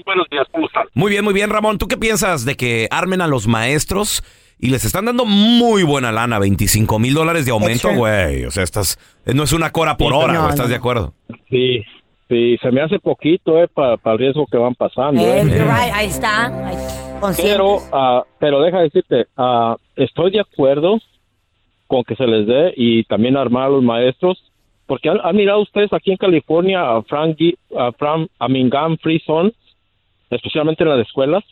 [0.03, 0.87] Buenos días, ¿cómo están?
[0.93, 1.77] Muy bien, muy bien, Ramón.
[1.77, 4.23] ¿Tú qué piensas de que armen a los maestros
[4.59, 8.45] y les están dando muy buena lana, 25 mil dólares de aumento, güey?
[8.45, 8.97] O sea, estás,
[9.33, 10.69] no es una cora por Sí, hora, no, ¿estás no.
[10.69, 11.13] de acuerdo?
[11.49, 11.83] Sí,
[12.27, 15.21] sí, se me hace poquito, eh, para el riesgo que van pasando.
[15.21, 15.43] Eh, eh.
[15.43, 16.67] right, ahí está.
[16.67, 17.35] Ahí-.
[17.37, 20.99] Pero, ah, pero deja decirte, ah, estoy de acuerdo
[21.87, 24.43] con que se les dé y también armar a los maestros,
[24.87, 27.37] porque han, han mirado ustedes aquí en California a Frank,
[27.77, 29.53] a Fran, a Mingan Free Zone,
[30.29, 31.43] especialmente en las escuelas.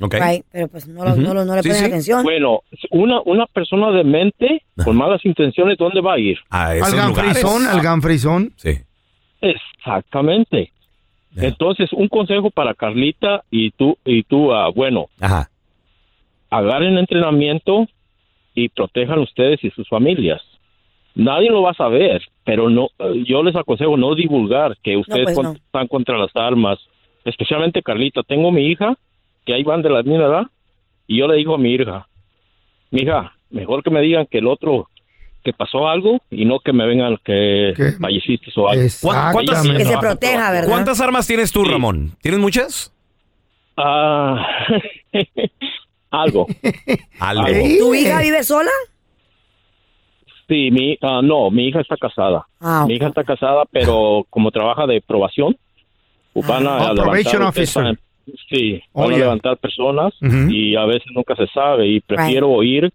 [0.00, 0.14] Ok.
[0.14, 1.88] Right, pero pues no, lo- no, lo- no le Sí, ponen sí.
[1.88, 2.22] atención.
[2.22, 2.60] Bueno,
[2.90, 6.38] una, una persona de mente con malas intenciones, ¿dónde va a ir?
[6.50, 8.52] A Al ganfrizón, al ganfrizón.
[8.56, 8.72] Sí.
[9.40, 10.72] Exactamente.
[11.36, 15.50] Entonces, un consejo para Carlita y tú, y tú, ah, bueno, Ajá.
[16.50, 17.86] agarren entrenamiento
[18.54, 20.40] y protejan ustedes y sus familias.
[21.14, 22.88] Nadie lo va a saber, pero no,
[23.26, 25.52] yo les aconsejo no divulgar que ustedes pues con- no.
[25.52, 26.78] están contra las armas,
[27.26, 28.22] especialmente Carlita.
[28.22, 28.94] Tengo mi hija,
[29.44, 30.42] que ahí van de la misma edad,
[31.06, 32.08] y yo le digo a mi hija,
[32.90, 34.88] mi hija, mejor que me digan que el otro,
[35.44, 38.82] que pasó algo, y no que me vengan que falleciste o algo.
[39.02, 40.68] ¿Cuán- ¿Cuántas, Que se proteja, ¿verdad?
[40.68, 42.16] ¿Cuántas armas tienes tú, Ramón?
[42.22, 42.92] ¿Tienes muchas?
[43.76, 44.46] Ah,
[46.10, 46.46] algo.
[47.20, 47.46] Algo.
[47.78, 48.70] ¿Tu hija vive sola?
[50.48, 52.46] Sí, mi, ah, no, mi hija está casada.
[52.60, 55.56] Ah, Mi hija está casada, pero como trabaja de probación,
[56.42, 57.98] van a Oh, levantar, officer.
[58.50, 59.24] sí, Oh, van a yeah.
[59.24, 62.92] levantar personas y a veces nunca se sabe y prefiero oír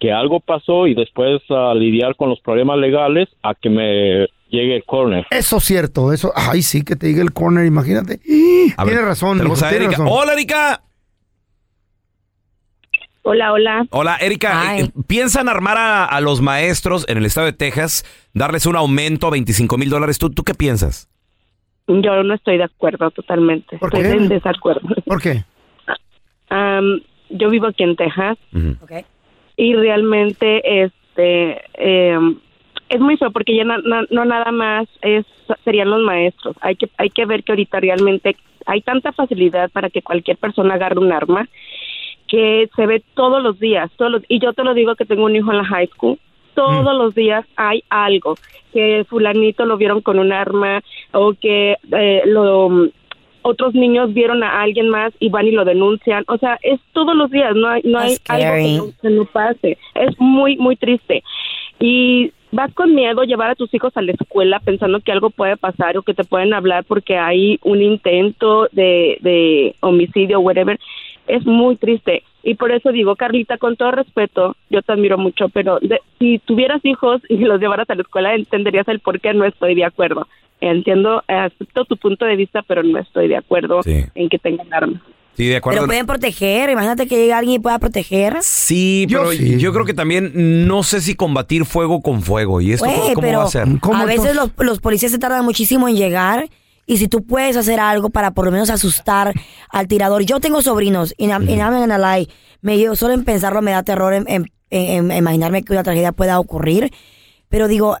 [0.00, 4.76] que algo pasó y después ah, lidiar con los problemas legales a que me llegue
[4.76, 5.24] el corner.
[5.30, 6.32] Eso es cierto, eso.
[6.34, 8.14] Ay, sí, que te diga el corner, imagínate.
[8.76, 9.40] A ver, Tienes razón.
[9.40, 10.06] a razón.
[10.10, 10.82] Hola, Erika.
[13.24, 13.86] Hola, hola.
[13.90, 14.76] Hola, Erika.
[14.78, 19.28] eh, ¿Piensan armar a, a los maestros en el estado de Texas, darles un aumento
[19.28, 20.18] a 25 mil dólares?
[20.18, 21.08] ¿Tú, ¿Tú qué piensas?
[22.00, 23.76] Yo no estoy de acuerdo totalmente.
[23.78, 24.16] ¿Por estoy qué?
[24.22, 24.88] en desacuerdo.
[25.04, 25.44] ¿Por qué?
[27.30, 28.36] Yo vivo aquí en Texas
[28.82, 28.92] Ok.
[29.56, 32.36] y realmente este em,
[32.90, 35.24] es muy feo porque ya na- na- no nada más es
[35.64, 36.54] serían los maestros.
[36.60, 38.36] Hay que hay que ver que ahorita realmente
[38.66, 41.48] hay tanta facilidad para que cualquier persona agarre un arma
[42.28, 45.24] que se ve todos los días, todos los- y yo te lo digo que tengo
[45.24, 46.18] un hijo en la high school.
[46.54, 48.36] Todos los días hay algo
[48.72, 50.82] que fulanito lo vieron con un arma
[51.12, 52.90] o que eh, lo
[53.42, 56.24] otros niños vieron a alguien más y van y lo denuncian.
[56.28, 59.24] O sea, es todos los días, no hay, no hay algo que no, que no
[59.26, 59.78] pase.
[59.94, 61.22] Es muy, muy triste.
[61.80, 65.56] Y vas con miedo llevar a tus hijos a la escuela pensando que algo puede
[65.56, 70.78] pasar o que te pueden hablar porque hay un intento de, de homicidio o whatever.
[71.26, 72.22] Es muy triste.
[72.42, 76.38] Y por eso digo, Carlita, con todo respeto, yo te admiro mucho, pero de- si
[76.40, 79.84] tuvieras hijos y los llevaras a la escuela, entenderías el por qué no estoy de
[79.84, 80.26] acuerdo.
[80.60, 84.04] Entiendo, acepto tu punto de vista, pero no estoy de acuerdo Sí.
[84.14, 85.02] en que tengan armas.
[85.34, 85.78] Sí, de acuerdo.
[85.80, 86.68] Pero pueden proteger.
[86.70, 88.36] Imagínate que llegue alguien y pueda proteger.
[88.42, 89.58] Sí, Yo pero sí.
[89.58, 92.60] yo creo que también no sé si combatir fuego con fuego.
[92.60, 93.66] ¿Y esto Güey, cómo pero va a ser?
[93.94, 96.48] a veces los, los policías se tardan muchísimo en llegar
[96.86, 99.32] y si tú puedes hacer algo para por lo menos asustar
[99.70, 100.22] al tirador.
[100.22, 102.28] Yo tengo sobrinos y I'm, and lie,
[102.60, 105.82] me yo solo en pensarlo me da terror en, en- en- en imaginarme que una
[105.82, 106.92] tragedia pueda ocurrir,
[107.48, 107.98] pero digo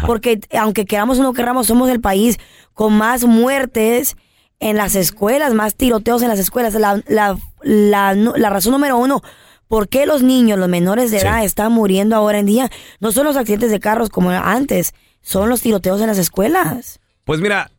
[0.05, 2.37] porque aunque queramos o no queramos, somos el país
[2.73, 4.15] con más muertes
[4.59, 6.73] en las escuelas, más tiroteos en las escuelas.
[6.75, 9.21] La, la, la, la razón número uno,
[9.69, 12.69] ¿por qué los niños, los menores de edad, están muriendo ahora en día?
[12.99, 16.99] No son los accidentes de carros como antes, son los tiroteos en las escuelas.
[17.23, 17.71] Pues mira,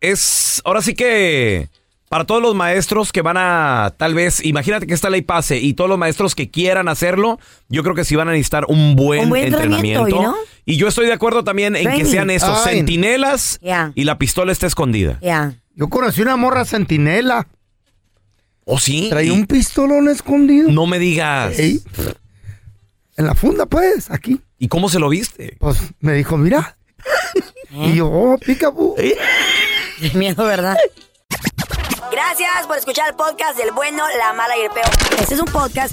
[0.00, 1.68] es ahora sí que
[2.08, 5.74] para todos los maestros que van a tal vez, imagínate que esta ley pase y
[5.74, 7.38] todos los maestros que quieran hacerlo,
[7.68, 10.06] yo creo que sí van a necesitar un buen, Un buen entrenamiento.
[10.06, 10.34] know?
[10.64, 12.76] Y yo estoy de acuerdo también en que sean esos Ay.
[12.76, 13.92] centinelas Yeah.
[13.94, 15.18] y la pistola está escondida.
[15.20, 15.54] Ya.
[15.74, 17.48] Yo conocí una morra centinela.
[18.64, 19.08] ¿Oh, sí?
[19.10, 20.70] Traía un pistolón escondido.
[20.70, 21.58] No me digas.
[21.58, 21.82] Ey.
[23.16, 24.40] En la funda, pues, aquí.
[24.58, 25.56] ¿Y cómo se lo viste?
[25.60, 26.76] Pues me dijo, mira.
[27.76, 28.94] Y yo, oh, picabú.
[28.94, 29.18] Qué
[30.14, 30.76] miedo, ¿verdad?
[32.12, 34.88] Gracias por escuchar el podcast del bueno, la mala y el peor.
[35.18, 35.92] Este es un podcast